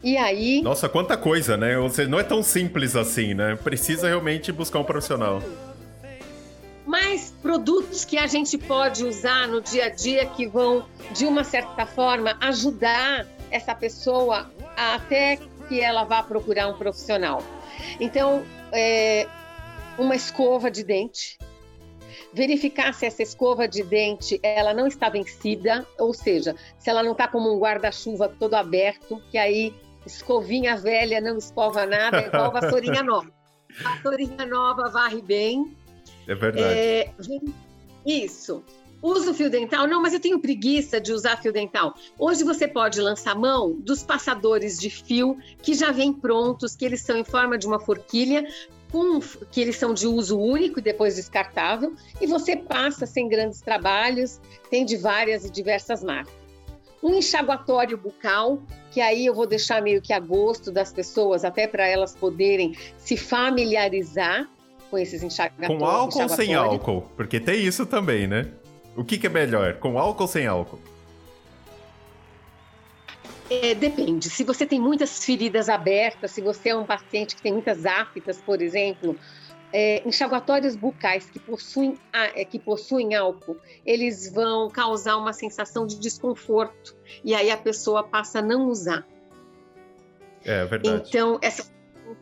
[0.03, 0.63] E aí.
[0.63, 1.79] Nossa, quanta coisa, né?
[1.79, 3.57] Ou seja, não é tão simples assim, né?
[3.57, 5.43] Precisa realmente buscar um profissional.
[6.87, 11.43] Mas produtos que a gente pode usar no dia a dia que vão, de uma
[11.43, 17.43] certa forma, ajudar essa pessoa até que ela vá procurar um profissional.
[17.99, 19.27] Então, é,
[19.99, 21.39] uma escova de dente,
[22.33, 27.13] verificar se essa escova de dente ela não está vencida, ou seja, se ela não
[27.13, 32.53] está como um guarda-chuva todo aberto, que aí escovinha velha não escova nada, é igual
[32.53, 33.31] vassourinha nova.
[33.83, 35.75] Vassourinha nova varre bem.
[36.27, 36.79] É verdade.
[36.79, 37.11] É,
[38.05, 38.63] isso.
[39.03, 39.87] Uso fio dental?
[39.87, 41.95] Não, mas eu tenho preguiça de usar fio dental.
[42.19, 47.03] Hoje você pode lançar mão dos passadores de fio que já vêm prontos, que eles
[47.03, 48.47] são em forma de uma forquilha,
[48.91, 49.21] com,
[49.51, 54.41] que eles são de uso único e depois descartável, e você passa sem grandes trabalhos,
[54.71, 56.35] tem de várias e diversas marcas.
[57.03, 61.67] Um enxaguatório bucal, que aí eu vou deixar meio que a gosto das pessoas, até
[61.67, 64.49] para elas poderem se familiarizar
[64.91, 65.79] com esses enxaguatórios.
[65.79, 67.03] Com álcool ou sem álcool?
[67.17, 68.49] Porque tem isso também, né?
[68.97, 70.81] O que, que é melhor, com álcool ou sem álcool?
[73.49, 74.29] É, depende.
[74.29, 78.43] Se você tem muitas feridas abertas, se você é um paciente que tem muitas aftas,
[78.43, 79.17] por exemplo,
[79.73, 85.99] é, enxaguatórios bucais que possuem, é, que possuem álcool, eles vão causar uma sensação de
[85.99, 89.07] desconforto e aí a pessoa passa a não usar.
[90.45, 91.09] É verdade.
[91.09, 91.76] Então, essa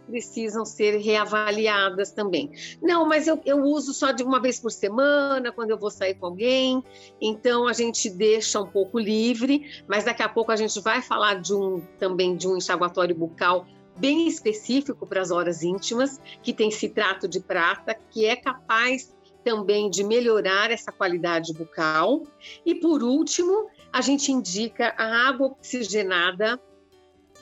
[0.07, 2.53] precisam ser reavaliadas também.
[2.83, 6.15] Não, mas eu, eu uso só de uma vez por semana, quando eu vou sair
[6.15, 6.83] com alguém,
[7.21, 11.41] então a gente deixa um pouco livre, mas daqui a pouco a gente vai falar
[11.41, 16.71] de um também de um enxaguatório bucal bem específico para as horas íntimas, que tem
[16.71, 19.15] citrato de prata, que é capaz
[19.45, 22.23] também de melhorar essa qualidade bucal.
[22.65, 26.61] E por último, a gente indica a água oxigenada,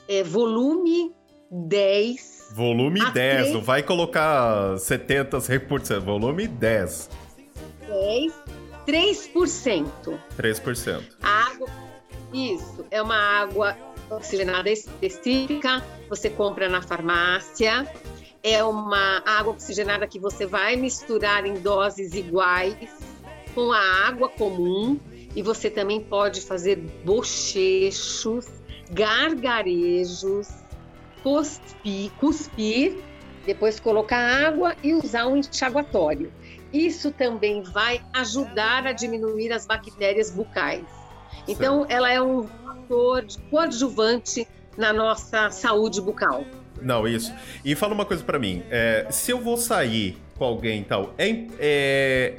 [0.07, 1.15] é, volume
[1.53, 2.53] 10.
[2.55, 3.53] Volume 10, 3...
[3.53, 7.09] não vai colocar 70, 100%, volume 10.
[7.87, 8.33] 10,
[8.87, 10.19] 3%.
[10.37, 11.03] 3%.
[11.21, 11.67] A água,
[12.33, 13.77] isso, é uma água
[14.09, 17.87] oxigenada específica, você compra na farmácia.
[18.41, 22.89] É uma água oxigenada que você vai misturar em doses iguais
[23.55, 24.99] com a água comum
[25.33, 28.45] e você também pode fazer bochechos,
[28.91, 30.49] gargarejos,
[31.23, 32.97] cuspir, cuspir,
[33.45, 36.31] depois colocar água e usar um enxaguatório.
[36.71, 40.85] Isso também vai ajudar a diminuir as bactérias bucais.
[41.47, 46.45] Então, ela é um fator coadjuvante na nossa saúde bucal.
[46.81, 47.33] Não, isso.
[47.63, 48.63] E fala uma coisa para mim.
[48.69, 52.35] É, se eu vou sair com alguém e tal, é, é,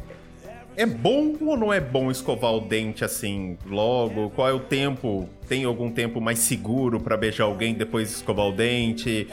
[0.77, 4.31] é bom ou não é bom escovar o dente assim logo?
[4.31, 5.29] Qual é o tempo?
[5.49, 9.29] Tem algum tempo mais seguro para beijar alguém depois de escovar o dente?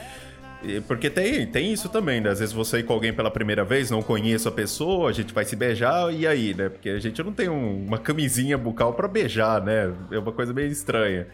[0.86, 2.30] Porque tem, tem isso também, né?
[2.30, 5.34] Às vezes você ir com alguém pela primeira vez, não conheço a pessoa, a gente
[5.34, 6.68] vai se beijar, e aí, né?
[6.68, 9.92] Porque a gente não tem um, uma camisinha bucal para beijar, né?
[10.12, 11.26] É uma coisa meio estranha.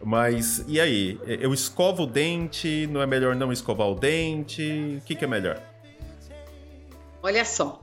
[0.00, 1.18] Mas, e aí?
[1.26, 2.88] Eu escovo o dente?
[2.92, 4.98] Não é melhor não escovar o dente?
[5.02, 5.60] O que, que é melhor?
[7.20, 7.80] Olha só.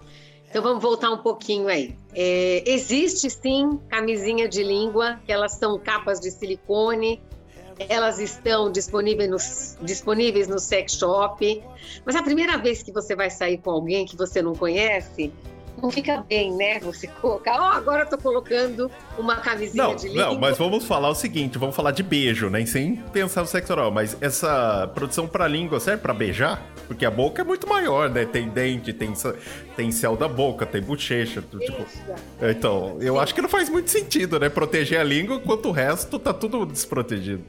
[0.56, 1.94] Então vamos voltar um pouquinho aí.
[2.14, 7.22] É, existe sim camisinha de língua, que elas são capas de silicone,
[7.90, 11.62] elas estão disponíveis no, disponíveis no sex shop.
[12.06, 15.34] Mas a primeira vez que você vai sair com alguém que você não conhece,
[15.82, 16.80] não fica bem, né?
[16.80, 20.26] Você colocar, ó, oh, agora eu tô colocando uma camisinha não, de língua.
[20.26, 22.66] Não, mas vamos falar o seguinte, vamos falar de beijo, né?
[22.66, 26.62] Sem pensar no sexo oral, mas essa produção para língua serve para beijar?
[26.88, 28.26] Porque a boca é muito maior, né?
[28.26, 29.14] Tem dente, tem,
[29.76, 31.86] tem céu da boca, tem bochecha, tipo...
[32.42, 34.50] Então, eu acho que não faz muito sentido, né?
[34.50, 37.44] Proteger a língua enquanto o resto tá tudo desprotegido.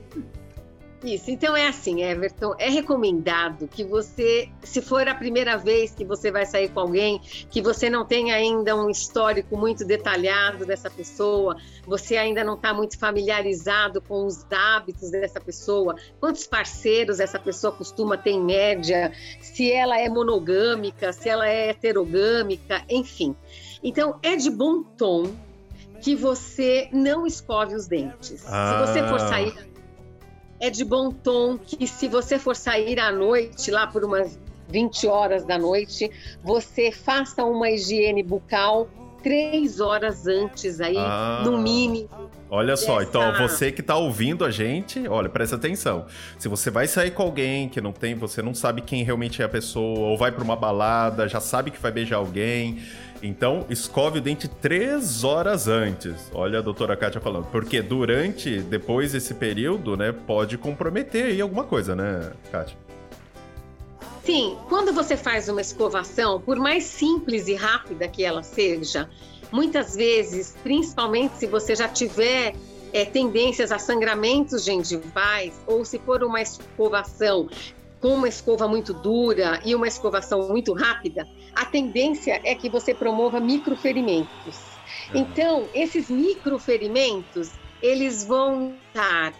[1.05, 6.05] Isso, então é assim, Everton, é recomendado que você, se for a primeira vez que
[6.05, 10.91] você vai sair com alguém, que você não tem ainda um histórico muito detalhado dessa
[10.91, 11.57] pessoa,
[11.87, 17.73] você ainda não está muito familiarizado com os hábitos dessa pessoa, quantos parceiros essa pessoa
[17.73, 23.37] costuma ter em média, se ela é monogâmica, se ela é heterogâmica, enfim.
[23.83, 25.31] Então, é de bom tom
[26.01, 28.45] que você não escove os dentes.
[28.47, 28.87] Ah.
[28.87, 29.29] Se você for ah.
[29.29, 29.76] sair
[30.61, 34.39] é de bom tom que se você for sair à noite, lá por umas
[34.69, 36.11] 20 horas da noite,
[36.43, 38.89] você faça uma higiene bucal
[39.27, 42.09] três horas antes aí, ah, no mínimo.
[42.49, 43.09] Olha só, dessa...
[43.09, 46.07] então você que está ouvindo a gente, olha, presta atenção.
[46.39, 49.45] Se você vai sair com alguém que não tem, você não sabe quem realmente é
[49.45, 52.79] a pessoa, ou vai para uma balada, já sabe que vai beijar alguém,
[53.23, 56.31] então, escove o dente três horas antes.
[56.33, 57.47] Olha a doutora Kátia falando.
[57.47, 62.77] Porque durante, depois desse período, né, pode comprometer aí alguma coisa, né, Kátia?
[64.25, 69.09] Sim, quando você faz uma escovação, por mais simples e rápida que ela seja,
[69.53, 72.55] muitas vezes, principalmente se você já tiver
[72.93, 77.49] é, tendências a sangramentos gengivais, ou se for uma escovação
[78.01, 82.95] com uma escova muito dura e uma escovação muito rápida, a tendência é que você
[82.95, 84.61] promova microferimentos.
[85.15, 89.33] Então, esses microferimentos, eles vão estar,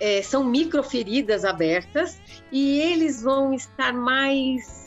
[0.00, 2.20] é, são microferidas abertas
[2.52, 4.84] e eles vão estar mais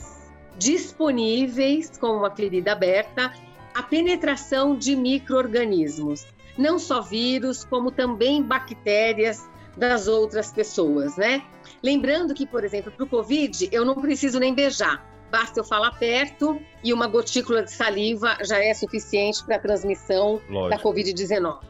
[0.56, 3.32] disponíveis, com uma ferida aberta,
[3.74, 6.26] a penetração de micro-organismos.
[6.56, 11.44] Não só vírus, como também bactérias das outras pessoas, né?
[11.82, 15.04] Lembrando que, por exemplo, para o Covid, eu não preciso nem beijar.
[15.30, 20.40] Basta eu falar perto e uma gotícula de saliva já é suficiente para a transmissão
[20.48, 20.68] Lógico.
[20.70, 21.60] da Covid-19.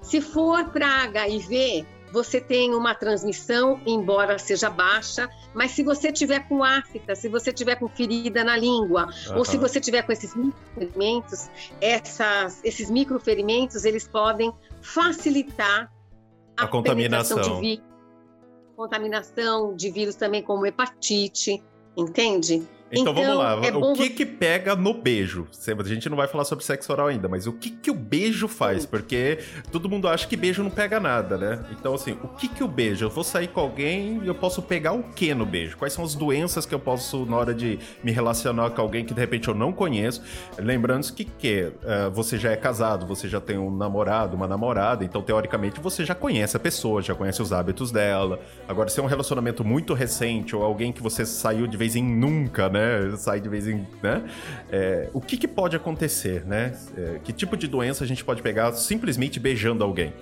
[0.00, 6.48] Se for para HIV, você tem uma transmissão, embora seja baixa, mas se você tiver
[6.48, 9.38] com afta, se você tiver com ferida na língua, uhum.
[9.38, 15.92] ou se você tiver com esses microferimentos, essas, esses microferimentos, eles podem facilitar
[16.56, 17.87] a, a contaminação de vírus,
[18.78, 21.60] contaminação de vírus também como hepatite,
[21.96, 22.64] entende?
[22.90, 23.60] Então, então vamos lá.
[23.66, 25.46] É o que que pega no beijo?
[25.78, 28.48] A gente não vai falar sobre sexo oral ainda, mas o que que o beijo
[28.48, 28.86] faz?
[28.86, 29.38] Porque
[29.70, 31.64] todo mundo acha que beijo não pega nada, né?
[31.70, 33.04] Então, assim, o que que o beijo?
[33.04, 35.76] Eu vou sair com alguém e eu posso pegar o que no beijo?
[35.76, 39.12] Quais são as doenças que eu posso, na hora de me relacionar com alguém que
[39.12, 40.22] de repente eu não conheço?
[40.58, 45.04] Lembrando que, que uh, você já é casado, você já tem um namorado, uma namorada,
[45.04, 48.40] então teoricamente você já conhece a pessoa, já conhece os hábitos dela.
[48.66, 52.02] Agora, se é um relacionamento muito recente ou alguém que você saiu de vez em
[52.02, 52.77] nunca, né?
[52.78, 53.16] Né?
[53.16, 53.86] Sai de vez em.
[54.02, 54.24] Né?
[54.70, 56.78] É, o que, que, pode acontecer, né?
[56.96, 60.14] É, que tipo de doença a gente pode pegar simplesmente beijando alguém?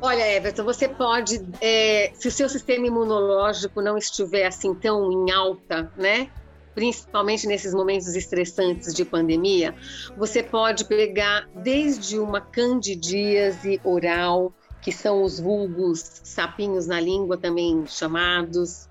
[0.00, 5.32] Olha, Everton, você pode, é, se o seu sistema imunológico não estiver assim tão em
[5.32, 6.30] alta, né?
[6.72, 9.74] Principalmente nesses momentos estressantes de pandemia,
[10.16, 17.84] você pode pegar desde uma candidíase oral, que são os vulgos sapinhos na língua também
[17.84, 18.87] chamados,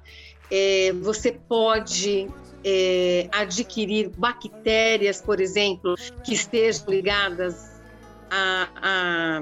[0.51, 2.27] é, você pode
[2.63, 7.81] é, adquirir bactérias, por exemplo, que estejam ligadas
[8.29, 9.41] a, a,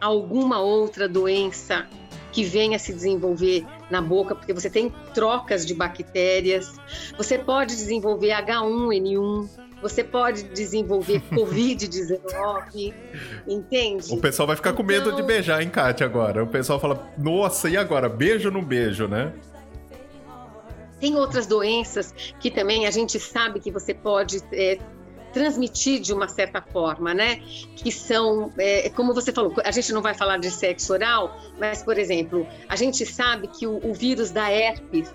[0.00, 1.86] a alguma outra doença
[2.32, 6.74] que venha se desenvolver na boca, porque você tem trocas de bactérias.
[7.16, 9.48] Você pode desenvolver H1N1,
[9.82, 12.94] você pode desenvolver Covid-19,
[13.46, 14.12] entende?
[14.14, 14.82] O pessoal vai ficar então...
[14.82, 16.42] com medo de então beijar, hein, Kátia, agora.
[16.42, 18.08] O pessoal fala, nossa, e agora?
[18.08, 19.32] Beijo ou não beijo, né?
[21.02, 24.78] Tem outras doenças que também a gente sabe que você pode é,
[25.32, 27.42] transmitir de uma certa forma, né?
[27.74, 31.82] Que são, é, como você falou, a gente não vai falar de sexo oral, mas,
[31.82, 35.12] por exemplo, a gente sabe que o, o vírus da herpes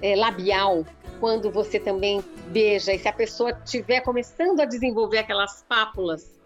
[0.00, 0.86] é, labial,
[1.18, 6.38] quando você também beija, e se a pessoa estiver começando a desenvolver aquelas pápulas,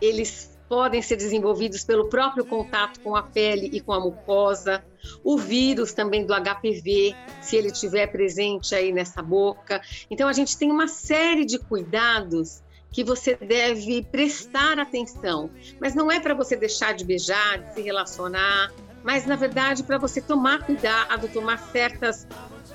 [0.00, 4.84] eles podem ser desenvolvidos pelo próprio contato com a pele e com a mucosa.
[5.24, 9.80] O vírus também do HPV, se ele estiver presente aí nessa boca.
[10.10, 15.50] Então, a gente tem uma série de cuidados que você deve prestar atenção.
[15.80, 19.98] Mas não é para você deixar de beijar, de se relacionar, mas na verdade para
[19.98, 22.26] você tomar cuidado, tomar certas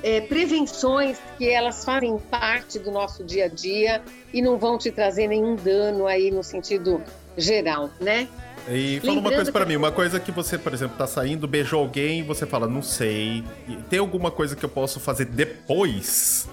[0.02, 4.02] é, prevenções que elas fazem parte do nosso dia a dia
[4.34, 7.02] e não vão te trazer nenhum dano aí no sentido
[7.38, 8.28] geral, né?
[8.70, 11.48] E fala Lembrando uma coisa para mim, uma coisa que você, por exemplo, tá saindo,
[11.48, 13.44] beijou alguém e você fala, não sei.
[13.90, 16.48] Tem alguma coisa que eu posso fazer depois?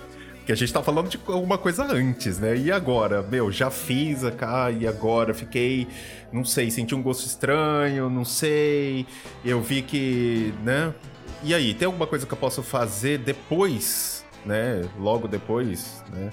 [0.45, 2.57] Que a gente tá falando de alguma coisa antes, né?
[2.57, 3.23] E agora?
[3.23, 5.87] Meu, já fiz a e agora fiquei,
[6.33, 9.07] não sei, senti um gosto estranho, não sei.
[9.45, 10.93] Eu vi que, né?
[11.45, 14.83] E aí, tem alguma coisa que eu posso fazer depois, né?
[14.99, 16.31] Logo depois, né?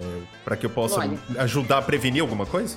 [0.00, 1.18] É, para que eu possa Olha.
[1.38, 2.76] ajudar a prevenir alguma coisa?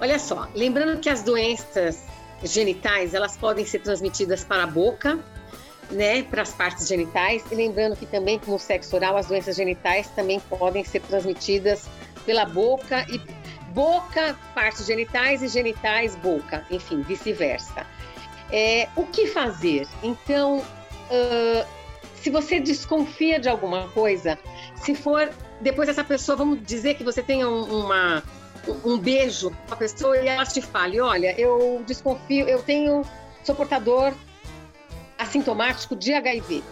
[0.00, 2.04] Olha só, lembrando que as doenças
[2.42, 5.18] genitais elas podem ser transmitidas para a boca,
[5.90, 10.08] né, para as partes genitais, e lembrando que também no sexo oral as doenças genitais
[10.10, 11.88] também podem ser transmitidas
[12.24, 13.20] pela boca e
[13.72, 17.86] boca, partes genitais e genitais, boca, enfim, vice-versa.
[18.52, 19.86] É, o que fazer?
[20.02, 21.66] Então, uh,
[22.20, 24.38] se você desconfia de alguma coisa,
[24.76, 25.30] se for
[25.60, 28.22] depois essa pessoa, vamos dizer que você tenha um, uma,
[28.84, 33.02] um beijo com a pessoa e ela te fale, olha, eu desconfio, eu tenho,
[33.44, 34.12] sou portador
[35.18, 36.62] assintomático de HIV.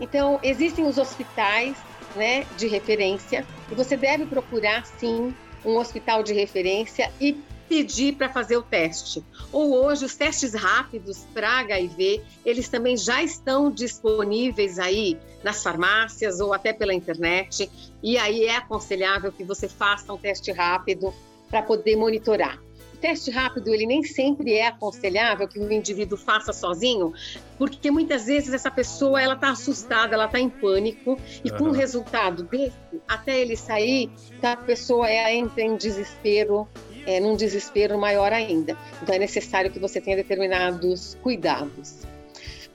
[0.00, 1.76] Então, existem os hospitais
[2.14, 7.36] né, de referência e você deve procurar, sim, um hospital de referência e
[7.68, 9.22] pedir para fazer o teste.
[9.52, 16.40] Ou hoje os testes rápidos para HIV, eles também já estão disponíveis aí nas farmácias
[16.40, 17.70] ou até pela internet,
[18.02, 21.12] e aí é aconselhável que você faça um teste rápido
[21.48, 22.58] para poder monitorar.
[23.00, 27.12] Teste rápido, ele nem sempre é aconselhável que o indivíduo faça sozinho,
[27.56, 31.70] porque muitas vezes essa pessoa ela está assustada, ela está em pânico e com o
[31.70, 34.10] resultado desse, até ele sair,
[34.42, 36.66] a pessoa é, entra em desespero,
[37.06, 38.76] é, num desespero maior ainda.
[39.02, 42.08] Então é necessário que você tenha determinados cuidados.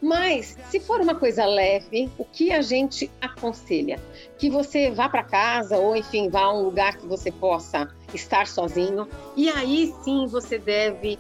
[0.04, 3.98] Mas, se for uma coisa leve, o que a gente aconselha?
[4.38, 8.46] Que você vá para casa ou, enfim, vá a um lugar que você possa estar
[8.46, 9.08] sozinho.
[9.38, 11.18] E aí sim você deve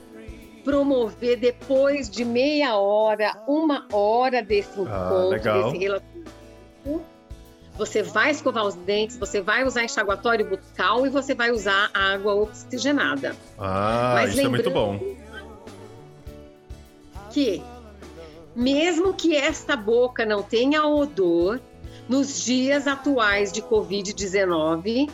[0.65, 7.05] promover depois de meia hora, uma hora desse ah, encontro, ah, desse relacionamento,
[7.77, 12.35] você vai escovar os dentes, você vai usar enxaguatório bucal e você vai usar água
[12.35, 13.33] oxigenada.
[13.57, 14.99] Ah, Mas isso é muito bom.
[17.31, 17.63] Que,
[18.55, 21.59] mesmo que esta boca não tenha odor,
[22.07, 25.09] nos dias atuais de Covid-19,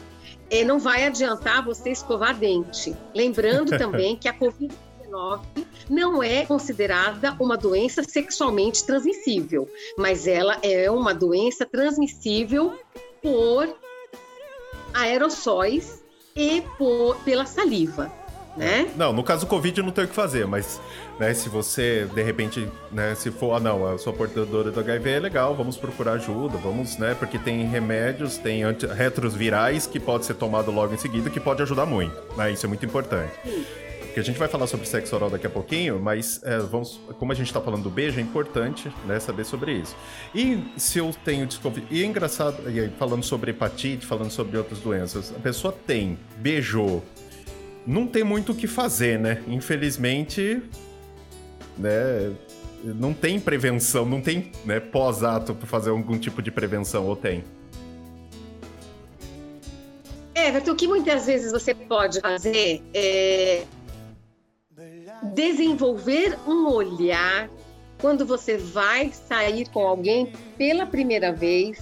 [0.49, 2.95] eh, não vai adiantar você escovar dente.
[3.13, 5.41] Lembrando também que a Covid-19
[5.89, 12.73] não é considerada uma doença sexualmente transmissível, mas ela é uma doença transmissível
[13.21, 13.75] por
[14.93, 16.03] aerossóis
[16.35, 18.11] e por, pela saliva.
[18.57, 18.91] Né?
[18.95, 20.81] Não, no caso do Covid não tem o que fazer, mas
[21.19, 25.09] né, se você, de repente, né, se for, ah, não, eu sou portadora do HIV,
[25.09, 28.61] é legal, vamos procurar ajuda, vamos, né, porque tem remédios, tem
[28.95, 32.69] retrovirais que pode ser tomado logo em seguida, que pode ajudar muito, né, isso é
[32.69, 33.33] muito importante.
[33.43, 33.65] Sim
[34.13, 37.31] que a gente vai falar sobre sexo oral daqui a pouquinho, mas é, vamos, como
[37.31, 39.95] a gente está falando do beijo, é importante né, saber sobre isso.
[40.33, 41.87] E se eu tenho desconfiança.
[41.91, 42.57] E é engraçado,
[42.97, 47.03] falando sobre hepatite, falando sobre outras doenças, a pessoa tem, beijou,
[47.85, 49.43] não tem muito o que fazer, né?
[49.47, 50.61] Infelizmente,
[51.79, 52.35] né?
[52.83, 57.43] Não tem prevenção, não tem né, pós-ato para fazer algum tipo de prevenção, ou tem?
[60.35, 63.63] Everton, o que muitas vezes você pode fazer é
[65.33, 67.49] desenvolver um olhar
[67.99, 71.81] quando você vai sair com alguém pela primeira vez,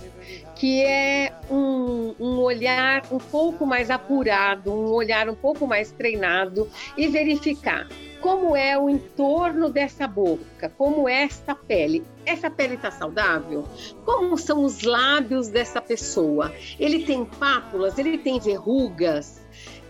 [0.55, 6.67] que é um, um, olhar um pouco mais apurado, um olhar um pouco mais treinado
[6.97, 7.87] e verificar
[8.21, 12.03] como é o entorno dessa boca, como é esta pele.
[12.25, 13.65] Essa pele está saudável?
[14.05, 16.53] Como são os lábios dessa pessoa?
[16.79, 17.97] Ele tem pápulas?
[17.97, 19.41] Ele tem verrugas?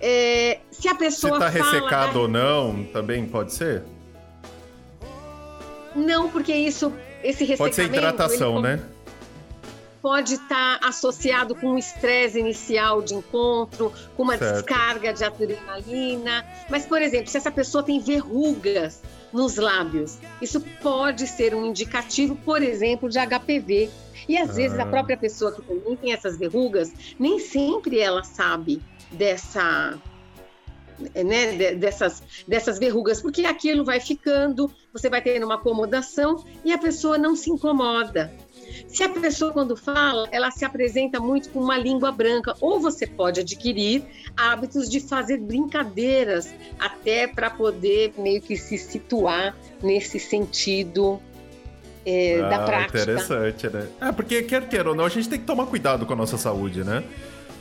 [0.02, 1.40] É, se a pessoa.
[1.40, 3.84] Se está ressecado ou não, também pode ser?
[5.96, 7.58] Não, porque isso, esse ressecamento.
[7.58, 8.80] Pode ser hidratação, né?
[10.02, 14.54] Pode estar associado com um estresse inicial de encontro, com uma certo.
[14.54, 16.46] descarga de adrenalina.
[16.70, 22.36] Mas, por exemplo, se essa pessoa tem verrugas nos lábios, isso pode ser um indicativo,
[22.36, 23.90] por exemplo, de HPV.
[24.28, 24.54] E às ah.
[24.54, 24.88] vezes a ah.
[24.88, 28.82] própria pessoa que também tem essas verrugas, nem sempre ela sabe
[29.12, 29.98] dessa
[31.00, 36.78] né, dessas, dessas verrugas, porque aquilo vai ficando, você vai tendo uma acomodação e a
[36.78, 38.34] pessoa não se incomoda.
[38.88, 43.06] Se a pessoa, quando fala, ela se apresenta muito com uma língua branca, ou você
[43.06, 44.04] pode adquirir
[44.36, 51.20] hábitos de fazer brincadeiras, até para poder meio que se situar nesse sentido
[52.06, 53.02] é, ah, da prática.
[53.02, 53.88] Interessante, né?
[54.00, 56.38] É, porque quer queira ou não, a gente tem que tomar cuidado com a nossa
[56.38, 57.04] saúde, né?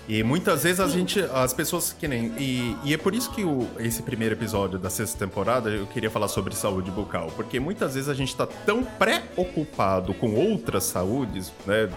[0.09, 2.27] E muitas vezes a gente, as pessoas que nem.
[2.39, 6.11] E, e é por isso que o, esse primeiro episódio da sexta temporada eu queria
[6.11, 7.33] falar sobre saúde bucal.
[7.35, 11.89] Porque muitas vezes a gente tá tão preocupado com outras saúdes, né?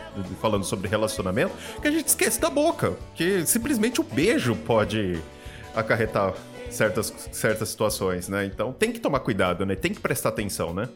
[0.41, 2.93] Falando sobre relacionamento, que a gente esquece da boca.
[3.13, 5.21] Que simplesmente o beijo pode
[5.75, 6.33] acarretar
[6.71, 8.45] certas, certas situações, né?
[8.45, 9.75] Então tem que tomar cuidado, né?
[9.75, 10.89] Tem que prestar atenção, né?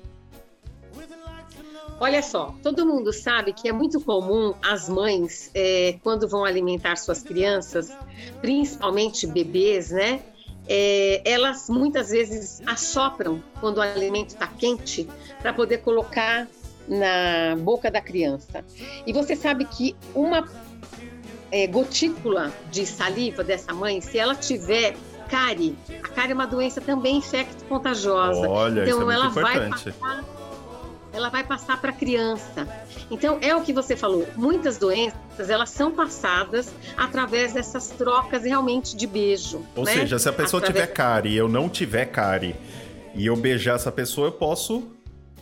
[1.99, 6.95] Olha só, todo mundo sabe que é muito comum as mães, é, quando vão alimentar
[6.97, 7.95] suas crianças,
[8.41, 10.21] principalmente bebês, né?
[10.67, 15.07] É, elas muitas vezes assopram quando o alimento está quente
[15.41, 16.47] para poder colocar
[16.87, 18.63] na boca da criança.
[19.05, 20.47] E você sabe que uma
[21.51, 24.95] é, gotícula de saliva dessa mãe, se ela tiver
[25.29, 28.49] cárie, a cárie é uma doença também infecto-contagiosa.
[28.49, 30.23] Olha, então isso é ela vai passar
[31.13, 32.67] ela vai passar para a criança.
[33.09, 38.95] Então, é o que você falou, muitas doenças, elas são passadas através dessas trocas realmente
[38.95, 39.63] de beijo.
[39.75, 39.93] Ou né?
[39.93, 40.85] seja, se a pessoa através...
[40.85, 42.55] tiver cárie e eu não tiver cárie,
[43.15, 44.91] e eu beijar essa pessoa, eu posso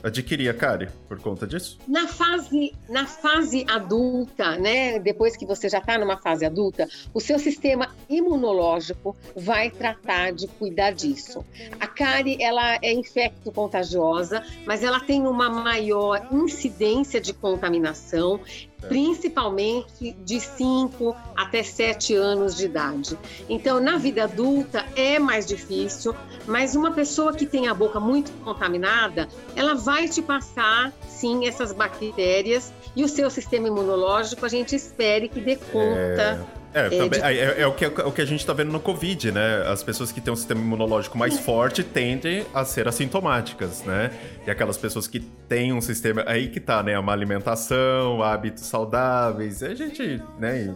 [0.04, 1.78] adquirir a cárie por conta disso?
[1.88, 7.20] Na fase, na fase adulta, né, depois que você já está numa fase adulta, o
[7.20, 11.45] seu sistema imunológico vai tratar de cuidar disso.
[11.80, 18.39] A cárie, ela é infecto-contagiosa, mas ela tem uma maior incidência de contaminação
[18.88, 23.17] principalmente de 5 até 7 anos de idade.
[23.49, 26.15] Então, na vida adulta é mais difícil,
[26.45, 31.71] mas uma pessoa que tem a boca muito contaminada, ela vai te passar, sim, essas
[31.71, 36.45] bactérias e o seu sistema imunológico, a gente espere que dê conta.
[36.57, 36.61] É...
[36.74, 38.80] É, é, também, é, é, o que, é o que a gente está vendo no
[38.80, 39.63] Covid, né?
[39.67, 44.11] As pessoas que têm um sistema imunológico mais forte tendem a ser assintomáticas, né?
[44.45, 46.24] E aquelas pessoas que têm um sistema.
[46.26, 46.97] Aí que tá, né?
[46.97, 49.61] Uma alimentação, hábitos saudáveis.
[49.61, 50.74] A gente, né?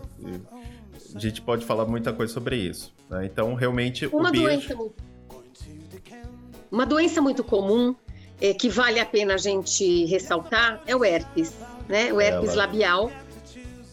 [1.15, 2.93] A gente pode falar muita coisa sobre isso.
[3.09, 3.25] Né?
[3.25, 4.05] Então, realmente.
[4.07, 5.05] Uma o doença muito
[6.71, 7.95] uma doença muito comum
[8.41, 11.53] é, que vale a pena a gente ressaltar é o herpes,
[11.87, 12.11] né?
[12.11, 12.65] O herpes Ela...
[12.65, 13.09] labial,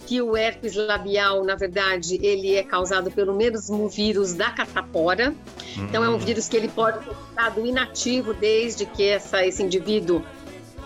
[0.06, 5.30] que o herpes labial, na verdade, ele é causado pelo mesmo vírus da catapora.
[5.76, 5.84] Hum.
[5.88, 6.18] Então é um hum.
[6.18, 10.22] vírus que ele pode ter estado inativo desde que essa, esse indivíduo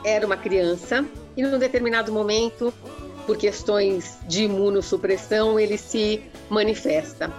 [0.04, 1.04] era uma criança
[1.36, 2.72] e num determinado momento,
[3.26, 7.30] por questões de imunossupressão, ele se manifesta.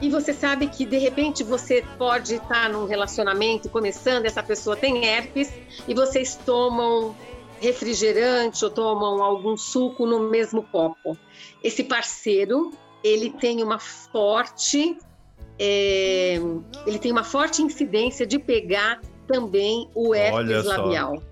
[0.00, 5.06] E você sabe que de repente você pode estar num relacionamento começando, essa pessoa tem
[5.06, 5.50] herpes
[5.88, 7.16] e vocês tomam
[7.60, 11.16] refrigerante ou tomam algum suco no mesmo copo.
[11.62, 14.96] Esse parceiro, ele tem uma forte
[15.58, 16.38] é,
[16.86, 21.22] ele tem uma forte incidência de pegar também o herpes labial.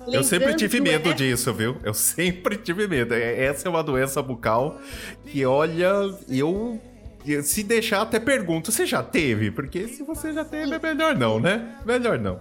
[0.00, 1.16] Lembrando eu sempre tive medo herpes...
[1.16, 1.76] disso, viu?
[1.84, 3.14] Eu sempre tive medo.
[3.14, 4.80] É, essa é uma doença bucal
[5.26, 5.92] que, olha,
[6.28, 6.80] eu
[7.42, 9.50] se deixar, até pergunto, você já teve?
[9.50, 11.78] Porque se você já teve, é melhor não, né?
[11.84, 12.40] Melhor não.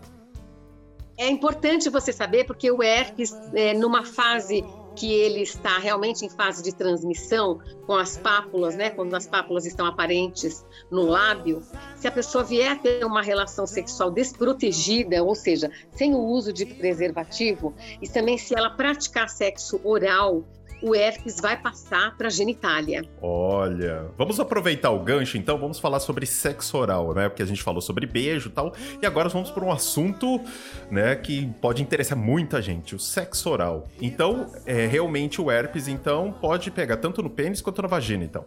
[1.21, 4.65] É importante você saber, porque o herpes, é, numa fase
[4.95, 9.67] que ele está realmente em fase de transmissão, com as pápulas, né, quando as pápulas
[9.67, 11.61] estão aparentes no lábio,
[11.95, 16.51] se a pessoa vier a ter uma relação sexual desprotegida, ou seja, sem o uso
[16.51, 20.43] de preservativo, e também se ela praticar sexo oral
[20.81, 23.03] o herpes vai passar para a genitália.
[23.21, 27.29] Olha, vamos aproveitar o gancho então, vamos falar sobre sexo oral, né?
[27.29, 30.41] Porque a gente falou sobre beijo e tal, e agora vamos para um assunto,
[30.89, 33.87] né, que pode interessar muita gente, o sexo oral.
[34.01, 38.45] Então, é, realmente o herpes então pode pegar tanto no pênis quanto na vagina, então.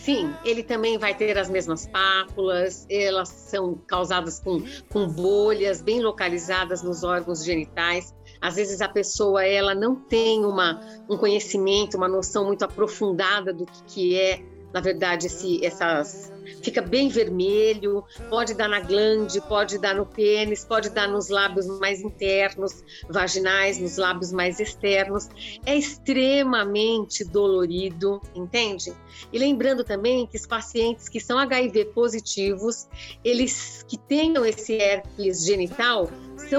[0.00, 6.00] Sim, ele também vai ter as mesmas pápulas, elas são causadas com, com bolhas bem
[6.00, 8.14] localizadas nos órgãos genitais.
[8.40, 13.66] Às vezes a pessoa ela não tem uma, um conhecimento, uma noção muito aprofundada do
[13.66, 16.32] que, que é na verdade, esse, essas
[16.62, 21.66] fica bem vermelho, pode dar na glande, pode dar no pênis, pode dar nos lábios
[21.78, 25.28] mais internos, vaginais, nos lábios mais externos.
[25.66, 28.92] É extremamente dolorido, entende?
[29.32, 32.88] E lembrando também que os pacientes que são HIV positivos,
[33.24, 36.08] eles que tenham esse herpes genital,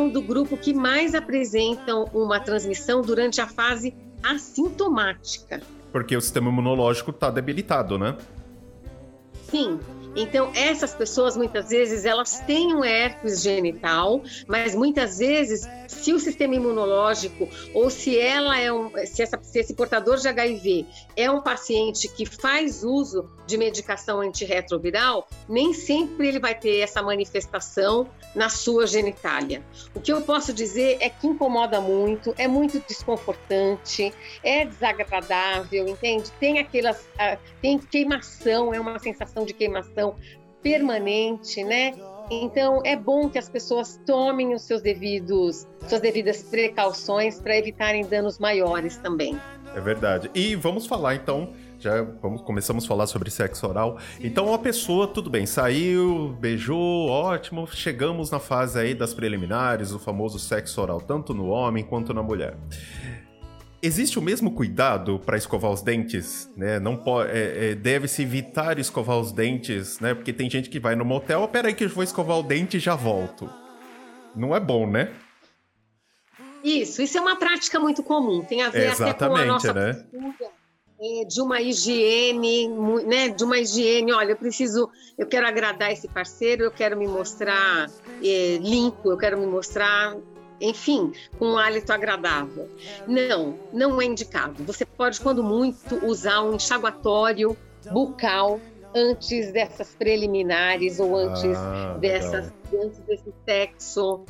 [0.09, 5.61] do grupo que mais apresentam uma transmissão durante a fase assintomática.
[5.91, 8.15] Porque o sistema imunológico está debilitado, né?
[9.49, 9.79] Sim.
[10.15, 16.19] Então, essas pessoas, muitas vezes, elas têm um herpes genital, mas muitas vezes, se o
[16.19, 20.85] sistema imunológico ou se ela é um, se, essa, se esse portador de HIV
[21.15, 27.01] é um paciente que faz uso de medicação antirretroviral, nem sempre ele vai ter essa
[27.01, 29.63] manifestação na sua genitália.
[29.93, 36.31] O que eu posso dizer é que incomoda muito, é muito desconfortante, é desagradável, entende?
[36.39, 37.05] Tem aquelas,
[37.61, 40.00] tem queimação, é uma sensação de queimação
[40.61, 41.93] permanente, né?
[42.29, 48.05] Então é bom que as pessoas tomem os seus devidos, suas devidas precauções para evitarem
[48.05, 49.37] danos maiores também.
[49.75, 50.31] É verdade.
[50.33, 51.49] E vamos falar então
[51.81, 53.97] já vamos, começamos a falar sobre sexo oral.
[54.19, 59.97] Então a pessoa, tudo bem, saiu, beijou, ótimo, chegamos na fase aí das preliminares, o
[59.97, 62.55] famoso sexo oral, tanto no homem quanto na mulher.
[63.83, 66.79] Existe o mesmo cuidado para escovar os dentes, né?
[66.79, 70.13] Não pode, é, é, deve-se evitar escovar os dentes, né?
[70.13, 72.77] Porque tem gente que vai no motel, oh, peraí que eu vou escovar o dente
[72.77, 73.49] e já volto.
[74.35, 75.11] Não é bom, né?
[76.63, 78.43] Isso, isso é uma prática muito comum.
[78.43, 80.05] Tem a ver até com a nossa né?
[81.01, 82.67] é, de uma higiene,
[83.07, 87.07] né, de uma higiene, olha, eu preciso, eu quero agradar esse parceiro, eu quero me
[87.07, 87.89] mostrar
[88.23, 90.15] é, limpo, eu quero me mostrar,
[90.61, 92.69] enfim, com um hálito agradável.
[93.07, 94.63] Não, não é indicado.
[94.63, 97.57] Você pode, quando muito, usar um enxaguatório
[97.91, 98.59] bucal
[98.93, 104.25] antes dessas preliminares ou antes ah, dessas, antes desse sexo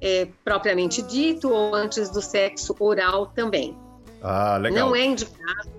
[0.00, 3.76] é, propriamente dito ou antes do sexo oral também.
[4.22, 4.88] Ah, legal.
[4.88, 5.75] Não é indicado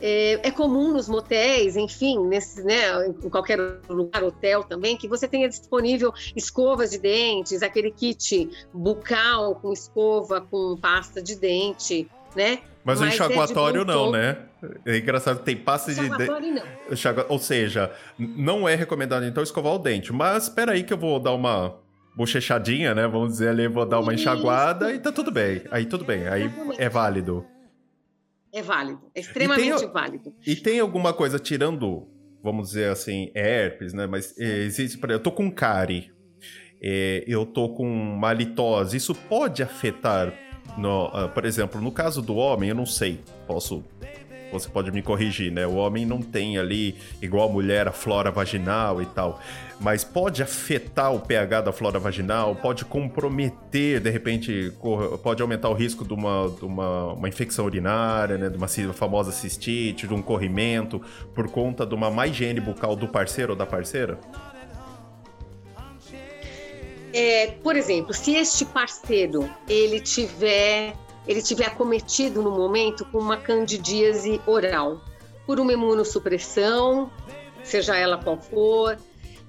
[0.00, 5.26] é, é, comum nos motéis, enfim, nesse, né, em qualquer lugar, hotel também, que você
[5.26, 12.60] tenha disponível escovas de dentes, aquele kit bucal com escova, com pasta de dente, né?
[12.84, 14.38] Mas, Mas o é enxaguatório é não, né?
[14.86, 16.26] É engraçado, tem pasta de dente.
[16.26, 17.24] não.
[17.28, 20.12] Ou seja, não é recomendado então escovar o dente.
[20.12, 21.76] Mas espera aí que eu vou dar uma
[22.16, 23.06] bochechadinha, né?
[23.06, 25.62] Vamos dizer ali, vou dar uma enxaguada e tá tudo bem.
[25.70, 27.44] Aí tudo bem, aí é válido.
[28.52, 30.34] É válido, é extremamente tem, válido.
[30.46, 32.08] E tem alguma coisa tirando,
[32.42, 34.06] vamos dizer assim, herpes, né?
[34.06, 36.10] Mas é, existe, eu tô com cárie,
[36.82, 40.32] é, eu tô com malitose, isso pode afetar,
[40.78, 43.84] no, uh, por exemplo, no caso do homem, eu não sei, posso
[44.50, 45.66] você pode me corrigir, né?
[45.66, 49.40] O homem não tem ali, igual a mulher, a flora vaginal e tal.
[49.80, 54.72] Mas pode afetar o pH da flora vaginal, pode comprometer, de repente,
[55.22, 58.48] pode aumentar o risco de uma, de uma, uma infecção urinária, né?
[58.48, 61.00] De uma famosa cistite, de um corrimento,
[61.34, 64.18] por conta de uma má higiene bucal do parceiro ou da parceira?
[67.12, 70.94] É, por exemplo, se este parceiro ele tiver
[71.28, 75.00] ele tiver acometido no momento com uma candidíase oral,
[75.46, 77.10] por uma imunossupressão,
[77.62, 78.98] seja ela qual for,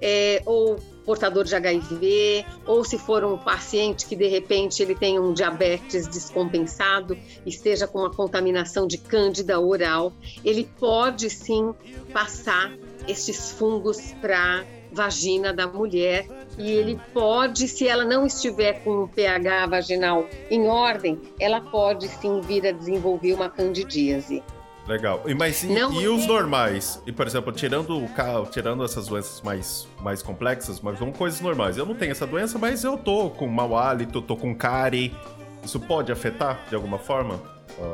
[0.02, 0.76] é, ou
[1.06, 6.08] portador de HIV, ou se for um paciente que de repente ele tem um diabetes
[6.08, 10.14] descompensado, esteja com uma contaminação de cândida oral,
[10.46, 11.74] ele pode sim
[12.14, 12.72] passar
[13.08, 16.28] estes fungos para vagina da mulher
[16.58, 22.08] e ele pode, se ela não estiver com o pH vaginal em ordem, ela pode
[22.08, 24.44] sim vir a desenvolver uma candidíase.
[24.88, 25.22] Legal.
[25.28, 27.02] E, mas, e, e os normais?
[27.06, 31.40] E, por exemplo, tirando o carro, tirando essas doenças mais, mais complexas, mas são coisas
[31.42, 31.78] normais.
[31.78, 35.16] Eu não tenho essa doença, mas eu tô com mau hálito, tô com cárie.
[35.64, 37.40] Isso pode afetar, de alguma forma,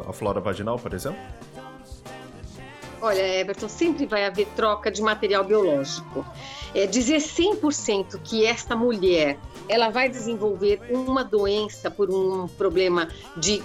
[0.07, 1.19] a flora vaginal, por exemplo?
[3.01, 6.25] Olha, Everton, sempre vai haver troca de material biológico.
[6.75, 13.07] É, dizer 100% que esta mulher ela vai desenvolver uma doença por um problema
[13.37, 13.63] de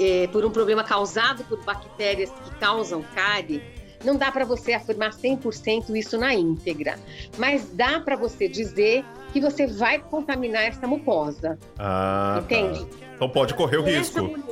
[0.00, 3.62] é, por um problema causado por bactérias que causam cárie,
[4.04, 6.98] não dá para você afirmar 100% isso na íntegra,
[7.36, 11.58] mas dá para você dizer que você vai contaminar essa mucosa.
[11.78, 12.42] Ah, tá.
[12.42, 12.84] entende?
[12.86, 12.96] Tá.
[13.14, 14.22] Então pode correr o risco.
[14.22, 14.42] Mulher,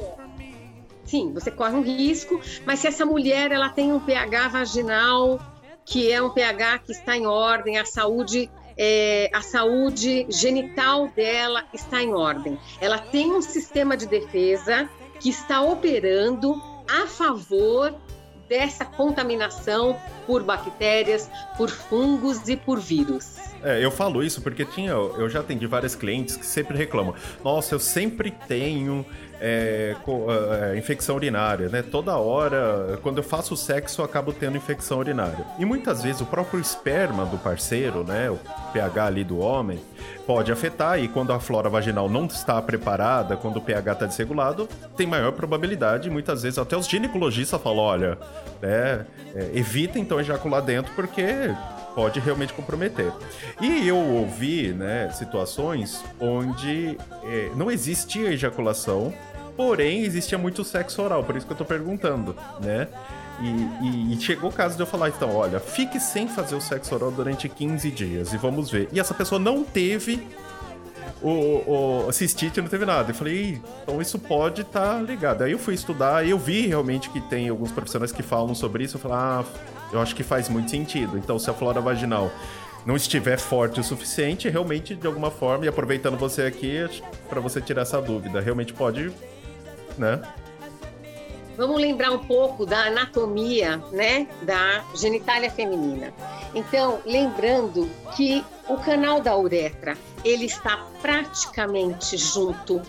[1.04, 5.40] sim, você corre um risco, mas se essa mulher ela tem um pH vaginal
[5.88, 11.64] que é um pH que está em ordem, a saúde é, a saúde genital dela
[11.74, 12.56] está em ordem.
[12.80, 16.54] Ela tem um sistema de defesa que está operando
[16.88, 17.92] a favor
[18.48, 23.36] dessa contaminação por bactérias, por fungos e por vírus.
[23.62, 27.74] É, eu falo isso porque tinha, eu já atendi vários clientes que sempre reclamam: nossa,
[27.74, 29.04] eu sempre tenho
[29.40, 29.94] é,
[30.72, 31.82] é, infecção urinária, né?
[31.82, 35.44] Toda hora, quando eu faço sexo, eu acabo tendo infecção urinária.
[35.58, 38.30] E muitas vezes o próprio esperma do parceiro, né?
[38.30, 38.38] O
[38.72, 39.78] pH ali do homem,
[40.26, 40.98] pode afetar.
[40.98, 45.32] E quando a flora vaginal não está preparada, quando o pH está desregulado, tem maior
[45.32, 46.10] probabilidade.
[46.10, 48.18] Muitas vezes até os ginecologistas falam: olha,
[48.60, 51.54] né, é, evita então ejacular dentro, porque
[51.98, 53.12] pode realmente comprometer.
[53.60, 59.12] E eu ouvi né, situações onde é, não existia ejaculação,
[59.56, 62.86] porém existia muito sexo oral, por isso que eu tô perguntando, né?
[63.40, 66.60] E, e, e, chegou o caso de eu falar, então, olha, fique sem fazer o
[66.60, 68.88] sexo oral durante 15 dias e vamos ver.
[68.92, 70.24] E essa pessoa não teve
[71.22, 73.10] o, o cistite, não teve nada.
[73.10, 75.42] Eu falei, então isso pode estar tá ligado.
[75.42, 78.84] Aí eu fui estudar e eu vi realmente que tem alguns profissionais que falam sobre
[78.84, 78.96] isso.
[78.96, 79.44] Eu falei, ah,
[79.92, 81.18] eu acho que faz muito sentido.
[81.18, 82.30] Então, se a flora vaginal
[82.86, 86.88] não estiver forte o suficiente, realmente, de alguma forma, e aproveitando você aqui,
[87.28, 89.10] para você tirar essa dúvida, realmente pode,
[89.96, 90.20] né?
[91.58, 96.14] Vamos lembrar um pouco da anatomia, né, da genitália feminina.
[96.54, 102.80] Então, lembrando que o canal da uretra, ele está praticamente junto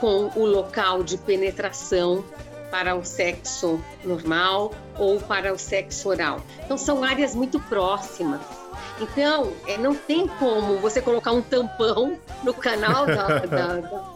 [0.00, 2.24] com o local de penetração
[2.70, 6.40] para o sexo normal ou para o sexo oral.
[6.64, 8.40] Então, são áreas muito próximas.
[9.02, 14.13] Então, é, não tem como você colocar um tampão no canal da, da, da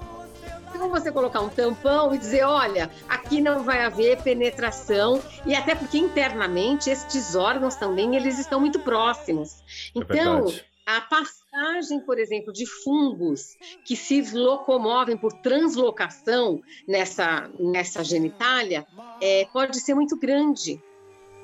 [0.78, 5.74] como você colocar um tampão e dizer, olha, aqui não vai haver penetração e até
[5.74, 9.62] porque internamente estes órgãos também eles estão muito próximos.
[9.94, 17.50] É então, é a passagem, por exemplo, de fungos que se locomovem por translocação nessa,
[17.58, 18.86] nessa genitália
[19.20, 20.80] é, pode ser muito grande.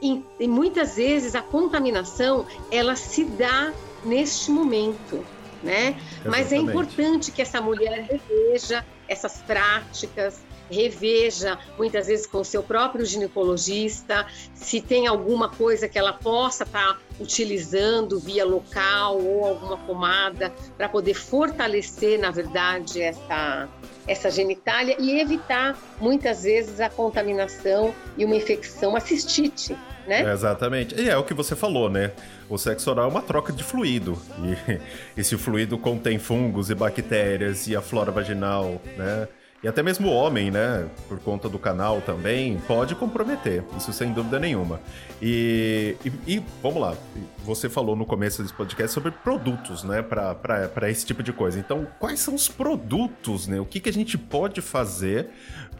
[0.01, 3.73] E, e muitas vezes a contaminação ela se dá
[4.05, 5.25] neste momento.
[5.63, 5.99] Né?
[6.25, 12.63] Mas é importante que essa mulher reveja essas práticas, reveja muitas vezes com o seu
[12.63, 19.45] próprio ginecologista se tem alguma coisa que ela possa estar tá utilizando via local ou
[19.45, 23.69] alguma pomada para poder fortalecer, na verdade, essa,
[24.07, 29.77] essa genitália e evitar muitas vezes a contaminação e uma infecção, a cistite.
[30.07, 30.23] Né?
[30.23, 30.95] É, exatamente.
[31.01, 32.13] E é o que você falou, né?
[32.49, 34.21] O sexo oral é uma troca de fluido.
[34.39, 34.81] E,
[35.21, 39.29] e se o fluido contém fungos e bactérias e a flora vaginal, né?
[39.65, 44.13] E até mesmo o homem, né, por conta do canal também, pode comprometer, isso sem
[44.13, 44.79] dúvida nenhuma.
[45.23, 46.95] E, e, e vamos lá,
[47.43, 51.59] você falou no começo desse podcast sobre produtos, né, para esse tipo de coisa.
[51.59, 53.59] Então, quais são os produtos, né?
[53.59, 55.31] O que, que a gente pode fazer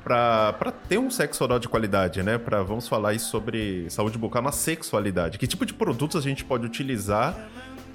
[0.03, 2.39] para ter um sexo oral de qualidade, né?
[2.39, 5.39] Para vamos falar aí sobre saúde bucal na sexualidade.
[5.39, 7.37] Que tipo de produtos a gente pode utilizar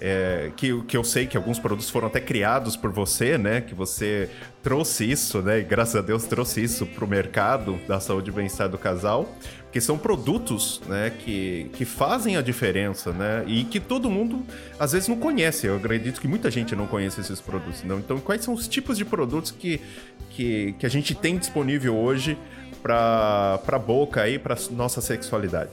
[0.02, 3.62] é, que, que eu sei que alguns produtos foram até criados por você, né?
[3.62, 4.30] Que você
[4.64, 5.60] trouxe isso, né?
[5.60, 9.30] E graças a Deus trouxe isso para o mercado da saúde e bem-estar do casal.
[9.64, 11.12] Porque são produtos, né?
[11.20, 13.43] Que, que fazem a diferença, né?
[13.45, 14.43] E que todo mundo,
[14.80, 15.68] às vezes, não conhece.
[15.68, 17.84] Eu acredito que muita gente não conhece esses produtos.
[17.84, 18.00] Não?
[18.00, 19.82] Então, quais são os tipos de produtos que,
[20.30, 22.38] que, que a gente tem disponível hoje
[22.82, 25.72] para a boca aí, para nossa sexualidade?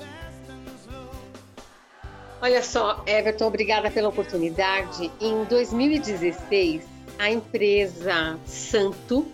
[2.47, 5.11] Olha só, Everton, obrigada pela oportunidade.
[5.21, 6.81] Em 2016,
[7.19, 9.27] a empresa Santo,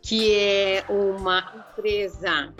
[0.00, 2.54] que é uma empresa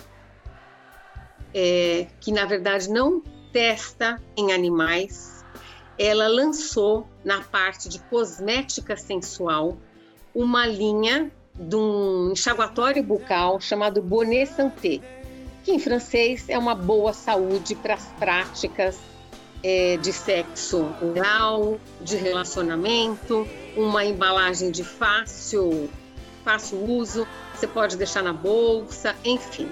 [1.55, 3.23] é, que na verdade não
[3.55, 5.43] testa em animais,
[5.99, 9.79] ela lançou na parte de cosmética sensual
[10.35, 15.01] uma linha de um enxaguatório bucal chamado Bonnet Santé,
[15.65, 19.09] que em francês é uma boa saúde para as práticas
[19.63, 23.47] é, de sexo oral, de relacionamento,
[23.77, 25.91] uma embalagem de fácil,
[26.45, 29.71] fácil uso, você pode deixar na bolsa, enfim.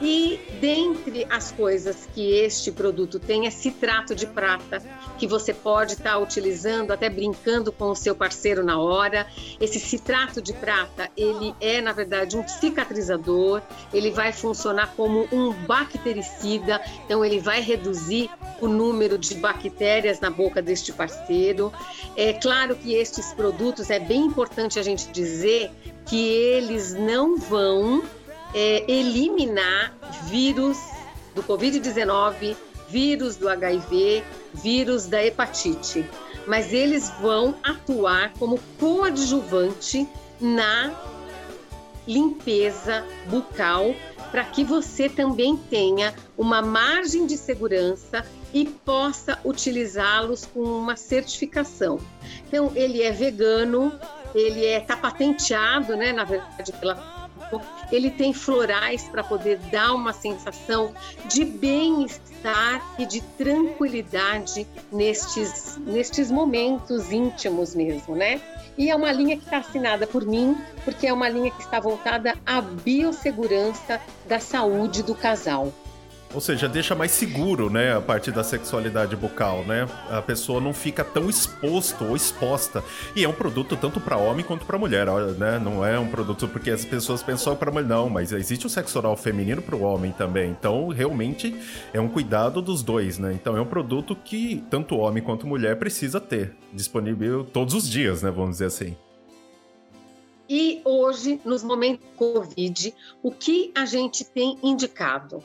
[0.00, 4.82] E dentre as coisas que este produto tem é citrato de prata,
[5.18, 9.26] que você pode estar tá utilizando, até brincando com o seu parceiro na hora.
[9.58, 15.52] Esse citrato de prata, ele é, na verdade, um cicatrizador, ele vai funcionar como um
[15.52, 18.28] bactericida, então ele vai reduzir
[18.60, 21.72] o número de bactérias na boca deste parceiro.
[22.14, 25.70] É claro que estes produtos, é bem importante a gente dizer
[26.04, 28.02] que eles não vão
[28.54, 29.94] é, eliminar
[30.24, 30.78] vírus
[31.34, 32.56] do Covid-19,
[32.88, 34.24] vírus do HIV,
[34.54, 36.08] vírus da hepatite.
[36.46, 40.08] Mas eles vão atuar como coadjuvante
[40.40, 40.94] na
[42.06, 43.94] limpeza bucal
[44.30, 51.98] para que você também tenha uma margem de segurança e possa utilizá-los com uma certificação.
[52.46, 53.92] Então, ele é vegano,
[54.34, 56.94] ele é tá patenteado, né, na verdade, pela
[57.90, 60.92] ele tem florais para poder dar uma sensação
[61.26, 68.40] de bem-estar e de tranquilidade nestes, nestes momentos íntimos mesmo, né?
[68.78, 71.80] E é uma linha que está assinada por mim, porque é uma linha que está
[71.80, 75.72] voltada à biossegurança da saúde do casal.
[76.36, 79.88] Ou seja, deixa mais seguro, né, a parte da sexualidade bucal, né?
[80.10, 82.84] A pessoa não fica tão exposto ou exposta.
[83.16, 85.06] E é um produto tanto para homem quanto para mulher,
[85.38, 85.58] né?
[85.58, 88.98] Não é um produto porque as pessoas pensam para mulher, não, mas existe o sexo
[88.98, 90.50] oral feminino para o homem também.
[90.50, 91.58] Então, realmente
[91.94, 93.32] é um cuidado dos dois, né?
[93.32, 98.20] Então, é um produto que tanto homem quanto mulher precisa ter disponível todos os dias,
[98.20, 98.94] né, vamos dizer assim.
[100.50, 105.42] E hoje, nos momentos Covid, o que a gente tem indicado?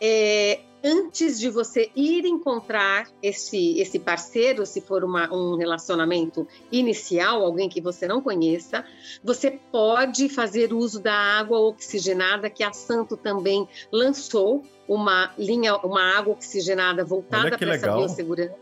[0.00, 7.42] É, antes de você ir encontrar esse, esse parceiro, se for uma, um relacionamento inicial,
[7.42, 8.84] alguém que você não conheça,
[9.22, 16.16] você pode fazer uso da água oxigenada que a Santo também lançou, uma linha, uma
[16.16, 18.54] água oxigenada voltada para essa biossegurança.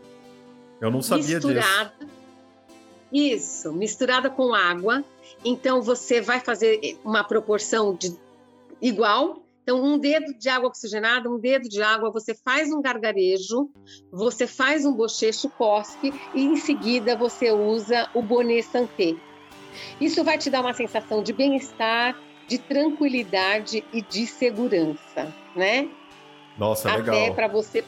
[0.81, 2.11] Eu não sabia misturada, disso.
[3.13, 5.03] Isso, misturada com água.
[5.43, 8.15] Então você vai fazer uma proporção de
[8.81, 13.71] igual então, um dedo de água oxigenada, um dedo de água, você faz um gargarejo,
[14.11, 19.15] você faz um bochecho, cospe e em seguida você usa o bonnet santé.
[19.99, 22.15] Isso vai te dar uma sensação de bem-estar,
[22.47, 25.89] de tranquilidade e de segurança, né?
[26.59, 27.15] Nossa, Até legal.
[27.15, 27.83] Até para você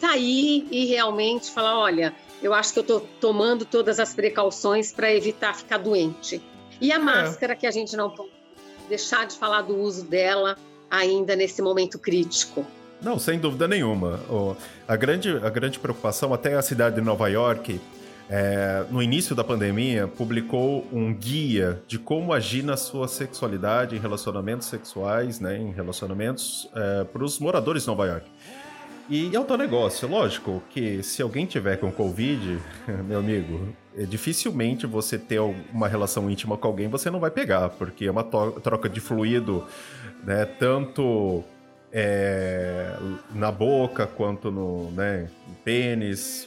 [0.00, 5.12] sair e realmente falar, olha, eu acho que eu estou tomando todas as precauções para
[5.12, 6.40] evitar ficar doente.
[6.80, 6.98] E a é.
[6.98, 8.35] máscara que a gente não pode
[8.86, 10.56] deixar de falar do uso dela
[10.90, 12.64] ainda nesse momento crítico.
[13.02, 14.20] Não, sem dúvida nenhuma.
[14.88, 17.80] a, grande, a grande preocupação, até a cidade de Nova York,
[18.28, 23.98] é, no início da pandemia, publicou um guia de como agir na sua sexualidade em
[23.98, 28.26] relacionamentos sexuais, né, em relacionamentos é, para os moradores de Nova York.
[29.08, 32.58] E é um negócio, lógico que se alguém tiver com Covid,
[33.06, 33.68] meu amigo,
[34.04, 35.40] dificilmente você ter
[35.72, 39.64] uma relação íntima com alguém você não vai pegar, porque é uma troca de fluido,
[40.24, 40.44] né?
[40.44, 41.42] Tanto
[41.92, 42.94] é,
[43.34, 45.28] na boca quanto no né,
[45.64, 46.46] pênis,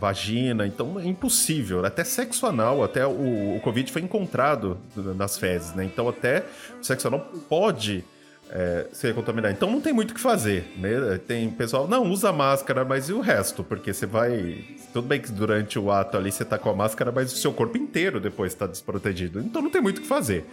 [0.00, 1.84] vagina, então é impossível.
[1.84, 5.84] Até sexo anal, até o, o Covid foi encontrado nas fezes, né?
[5.84, 6.44] Então até
[6.80, 8.02] o sexo anal pode
[8.50, 9.52] é, ser contaminado.
[9.52, 11.18] Então não tem muito o que fazer, né?
[11.26, 13.64] Tem pessoal, não, usa máscara, mas e o resto?
[13.64, 14.64] Porque você vai.
[14.92, 17.52] Tudo bem que durante o ato ali você tá com a máscara, mas o seu
[17.52, 19.40] corpo inteiro depois está desprotegido.
[19.40, 20.44] Então não tem muito o que fazer.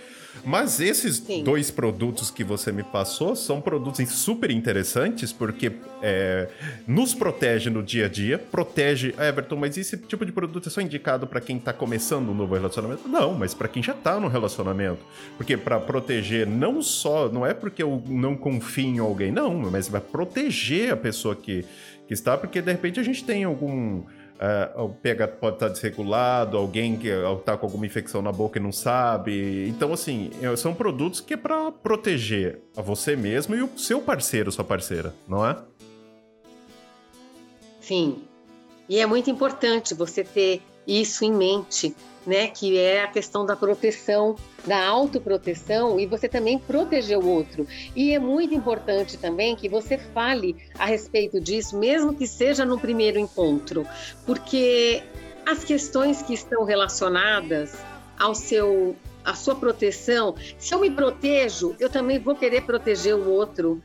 [0.43, 1.43] Mas esses Sim.
[1.43, 5.71] dois produtos que você me passou são produtos super interessantes, porque
[6.01, 6.47] é,
[6.87, 9.13] nos protege no dia a dia, protege.
[9.17, 12.33] Ah, Everton, mas esse tipo de produto é só indicado para quem tá começando um
[12.33, 13.07] novo relacionamento?
[13.07, 14.99] Não, mas para quem já tá no relacionamento.
[15.37, 17.29] Porque para proteger não só.
[17.29, 21.65] Não é porque eu não confio em alguém, não, mas vai proteger a pessoa que,
[22.07, 24.03] que está, porque de repente a gente tem algum
[24.41, 28.61] Uh, o pH pode estar desregulado, alguém que está com alguma infecção na boca e
[28.61, 29.67] não sabe.
[29.69, 34.01] Então, assim, é, são produtos que é para proteger a você mesmo e o seu
[34.01, 35.55] parceiro, sua parceira, não é?
[37.79, 38.23] Sim.
[38.89, 41.95] E é muito importante você ter isso em mente,
[42.25, 42.47] né?
[42.47, 47.67] Que é a questão da proteção, da autoproteção e você também proteger o outro.
[47.95, 52.79] E é muito importante também que você fale a respeito disso, mesmo que seja no
[52.79, 53.85] primeiro encontro,
[54.25, 55.03] porque
[55.45, 57.75] as questões que estão relacionadas
[58.17, 63.29] ao seu a sua proteção, se eu me protejo, eu também vou querer proteger o
[63.29, 63.81] outro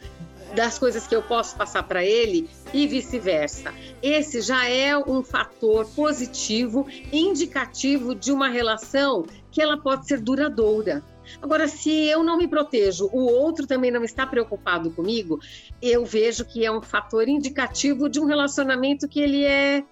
[0.57, 3.73] das coisas que eu posso passar para ele e vice-versa.
[4.03, 11.03] Esse já é um fator positivo, indicativo de uma relação que ela pode ser duradoura.
[11.43, 15.39] Agora, se eu não me protejo, o outro também não está preocupado comigo,
[15.83, 19.85] eu vejo que é um fator indicativo de um relacionamento que ele é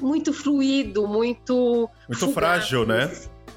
[0.00, 1.90] muito fluido, muito.
[2.08, 3.10] Muito fugaz, frágil, né?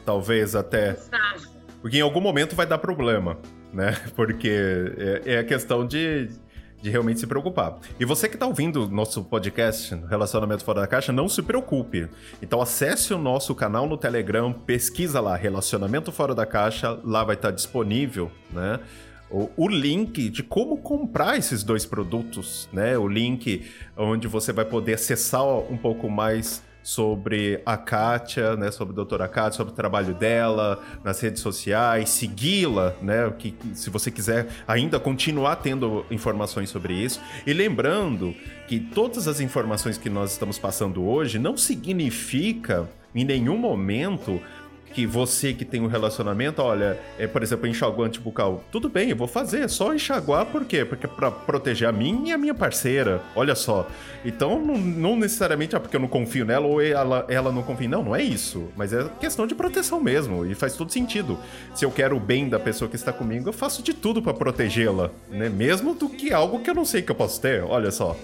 [0.05, 0.95] Talvez até.
[0.95, 1.49] Frágil.
[1.82, 3.38] Porque em algum momento vai dar problema,
[3.72, 3.95] né?
[4.16, 4.49] Porque
[4.97, 6.30] é, é a questão de
[6.82, 7.77] de realmente se preocupar.
[7.99, 12.07] E você que está ouvindo nosso podcast Relacionamento Fora da Caixa, não se preocupe.
[12.41, 17.36] Então acesse o nosso canal no Telegram, pesquisa lá Relacionamento Fora da Caixa, lá vai
[17.36, 18.80] estar disponível, né?
[19.32, 22.97] O, o, link de como comprar esses dois produtos, né?
[22.97, 28.93] O link onde você vai poder acessar um pouco mais sobre a Kátia, né, sobre
[28.93, 34.09] a doutora Kátia, sobre o trabalho dela nas redes sociais, segui-la, né, que, se você
[34.09, 37.21] quiser ainda continuar tendo informações sobre isso.
[37.45, 38.34] E lembrando
[38.67, 44.39] que todas as informações que nós estamos passando hoje não significa em nenhum momento
[44.94, 49.16] que você que tem um relacionamento, olha, é, por exemplo, enxaguante bucal, tudo bem, eu
[49.16, 50.84] vou fazer, é só enxaguar, por quê?
[50.84, 53.88] Porque é pra proteger a mim e a minha parceira, olha só.
[54.26, 57.88] Então, não, não necessariamente é porque eu não confio nela ou ela, ela não confia,
[57.88, 61.38] não, não é isso, mas é questão de proteção mesmo, e faz todo sentido.
[61.74, 64.34] Se eu quero o bem da pessoa que está comigo, eu faço de tudo para
[64.34, 65.50] protegê-la, né?
[65.50, 68.16] Mesmo do que algo que eu não sei que eu posso ter, olha só,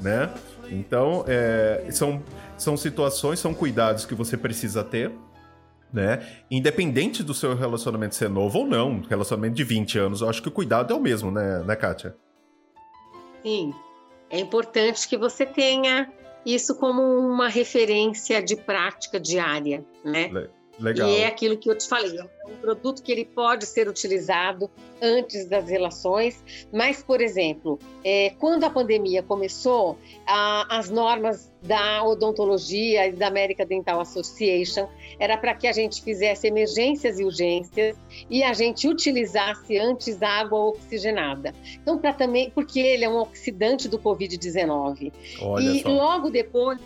[0.00, 0.30] né?
[0.70, 2.22] Então, é, são,
[2.56, 5.10] são situações, são cuidados que você precisa ter,
[5.94, 6.26] né?
[6.50, 10.48] Independente do seu relacionamento ser novo ou não, relacionamento de 20 anos, eu acho que
[10.48, 12.16] o cuidado é o mesmo, né, né Kátia?
[13.42, 13.72] Sim.
[14.28, 16.12] É importante que você tenha
[16.44, 20.48] isso como uma referência de prática diária, né?
[20.78, 21.08] Legal.
[21.08, 24.70] E é aquilo que eu te falei, é um produto que ele pode ser utilizado
[25.00, 32.04] antes das relações, mas, por exemplo, é, quando a pandemia começou, a, as normas da
[32.04, 34.86] odontologia e da American Dental Association
[35.18, 37.96] era para que a gente fizesse emergências e urgências
[38.28, 41.54] e a gente utilizasse antes água oxigenada.
[41.82, 45.12] Então, para também, porque ele é um oxidante do Covid-19.
[45.60, 45.88] E só.
[45.88, 46.78] logo depois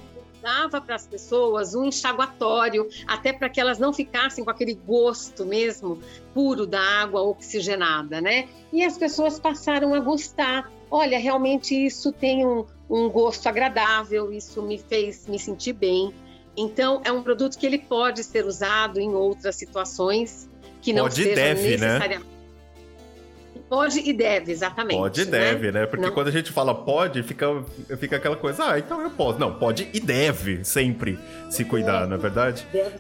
[0.49, 5.45] dava para as pessoas um enxaguatório, até para que elas não ficassem com aquele gosto
[5.45, 6.01] mesmo
[6.33, 8.49] puro da água oxigenada, né?
[8.73, 10.73] E as pessoas passaram a gostar.
[10.91, 16.15] Olha, realmente isso tem um, um gosto agradável, isso me fez me sentir bem.
[16.57, 20.49] Então, é um produto que ele pode ser usado em outras situações
[20.81, 21.87] que não pode sejam deve, né?
[21.87, 22.31] necessariamente.
[22.31, 22.38] Né?
[23.69, 24.97] Pode e deve, exatamente.
[24.97, 25.31] Pode e né?
[25.31, 25.87] deve, né?
[25.87, 26.13] Porque não.
[26.13, 27.47] quando a gente fala pode, fica,
[27.99, 29.39] fica aquela coisa, ah, então eu posso.
[29.39, 31.19] Não, pode e deve sempre
[31.51, 32.67] se cuidar, não é verdade?
[32.73, 32.97] Deve.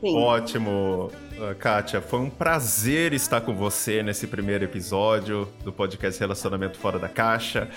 [0.00, 0.16] Sim.
[0.16, 2.00] Ótimo, ah, Kátia.
[2.00, 7.68] Foi um prazer estar com você nesse primeiro episódio do podcast Relacionamento Fora da Caixa.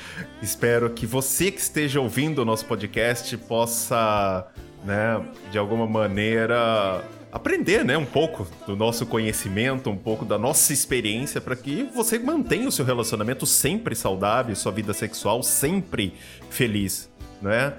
[0.42, 4.48] Espero que você que esteja ouvindo o nosso podcast possa,
[4.84, 7.04] né, de alguma maneira
[7.36, 12.18] aprender, né, um pouco do nosso conhecimento, um pouco da nossa experiência para que você
[12.18, 16.14] mantenha o seu relacionamento sempre saudável, sua vida sexual sempre
[16.50, 17.12] feliz,
[17.42, 17.74] né?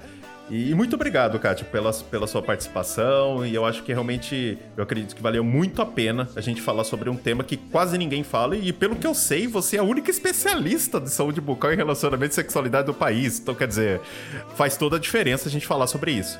[0.49, 3.45] E muito obrigado, Kátia, pela, pela sua participação.
[3.45, 6.85] E eu acho que realmente, eu acredito que valeu muito a pena a gente falar
[6.85, 8.55] sobre um tema que quase ninguém fala.
[8.55, 12.31] E pelo que eu sei, você é a única especialista de saúde bucal e relacionamento
[12.31, 13.39] e sexualidade do país.
[13.39, 13.99] Então, quer dizer,
[14.55, 16.39] faz toda a diferença a gente falar sobre isso.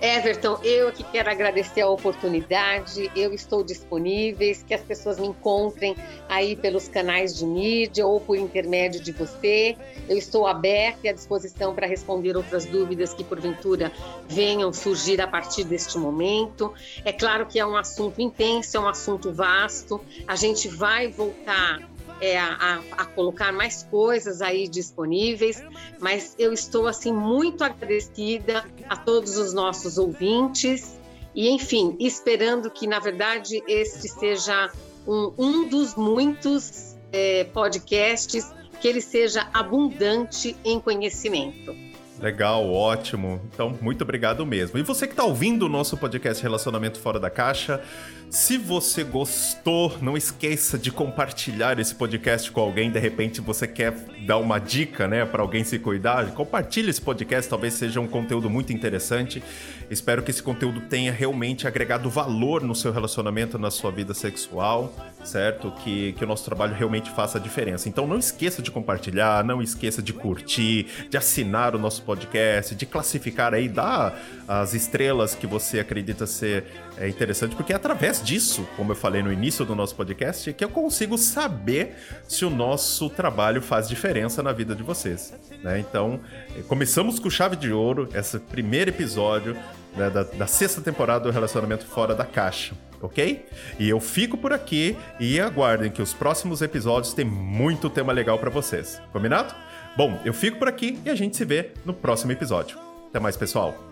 [0.00, 5.94] Everton, eu que quero agradecer a oportunidade, eu estou disponível, que as pessoas me encontrem
[6.26, 9.76] aí pelos canais de mídia ou por intermédio de você.
[10.08, 13.92] Eu estou aberta e à disposição para responder outras dúvidas que porventura
[14.26, 16.72] venham surgir a partir deste momento.
[17.04, 20.00] É claro que é um assunto intenso, é um assunto vasto.
[20.26, 21.89] A gente vai voltar
[22.20, 25.62] é, a, a, colocar mais coisas aí disponíveis,
[25.98, 30.98] mas eu estou assim muito agradecida a todos os nossos ouvintes
[31.34, 34.70] e, enfim, esperando que na verdade este seja
[35.06, 41.74] um, um dos muitos é, podcasts que ele seja abundante em conhecimento.
[42.20, 43.40] Legal, ótimo.
[43.52, 44.78] Então, muito obrigado mesmo.
[44.78, 47.82] E você que está ouvindo o nosso podcast Relacionamento Fora da Caixa,
[48.30, 52.88] se você gostou, não esqueça de compartilhar esse podcast com alguém.
[52.88, 53.92] De repente você quer
[54.24, 56.30] dar uma dica, né, para alguém se cuidar.
[56.32, 59.42] Compartilhe esse podcast, talvez seja um conteúdo muito interessante.
[59.90, 64.94] Espero que esse conteúdo tenha realmente agregado valor no seu relacionamento, na sua vida sexual,
[65.24, 65.72] certo?
[65.82, 67.88] Que, que o nosso trabalho realmente faça a diferença.
[67.88, 72.86] Então não esqueça de compartilhar, não esqueça de curtir, de assinar o nosso podcast, de
[72.86, 74.16] classificar aí, dar
[74.46, 76.64] as estrelas que você acredita ser
[76.96, 80.64] é, interessante, porque é através disso, como eu falei no início do nosso podcast, que
[80.64, 81.96] eu consigo saber
[82.28, 85.34] se o nosso trabalho faz diferença na vida de vocês.
[85.62, 85.78] Né?
[85.78, 86.20] Então,
[86.56, 89.56] eh, começamos com chave de ouro, esse primeiro episódio
[89.96, 93.46] né, da, da sexta temporada do Relacionamento Fora da Caixa ok?
[93.78, 98.38] E eu fico por aqui e aguardem que os próximos episódios têm muito tema legal
[98.38, 99.00] para vocês.
[99.12, 99.54] Combinado?
[99.96, 102.78] Bom, eu fico por aqui e a gente se vê no próximo episódio.
[103.08, 103.89] Até mais, pessoal!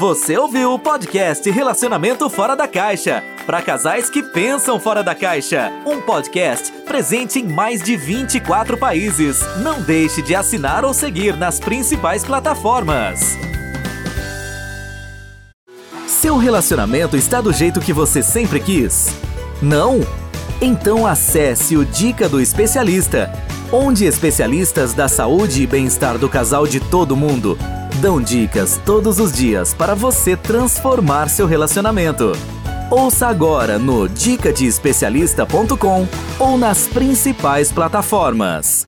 [0.00, 5.70] Você ouviu o podcast Relacionamento Fora da Caixa para casais que pensam fora da caixa.
[5.84, 9.40] Um podcast presente em mais de 24 países.
[9.58, 13.36] Não deixe de assinar ou seguir nas principais plataformas.
[16.08, 19.14] Seu relacionamento está do jeito que você sempre quis?
[19.60, 20.00] Não?
[20.62, 23.30] Então acesse o Dica do Especialista,
[23.70, 27.58] onde especialistas da saúde e bem-estar do casal de todo mundo
[28.00, 32.32] dão dicas todos os dias para você transformar seu relacionamento.
[32.90, 38.84] Ouça agora no dicadeespecialista.com ou nas principais plataformas.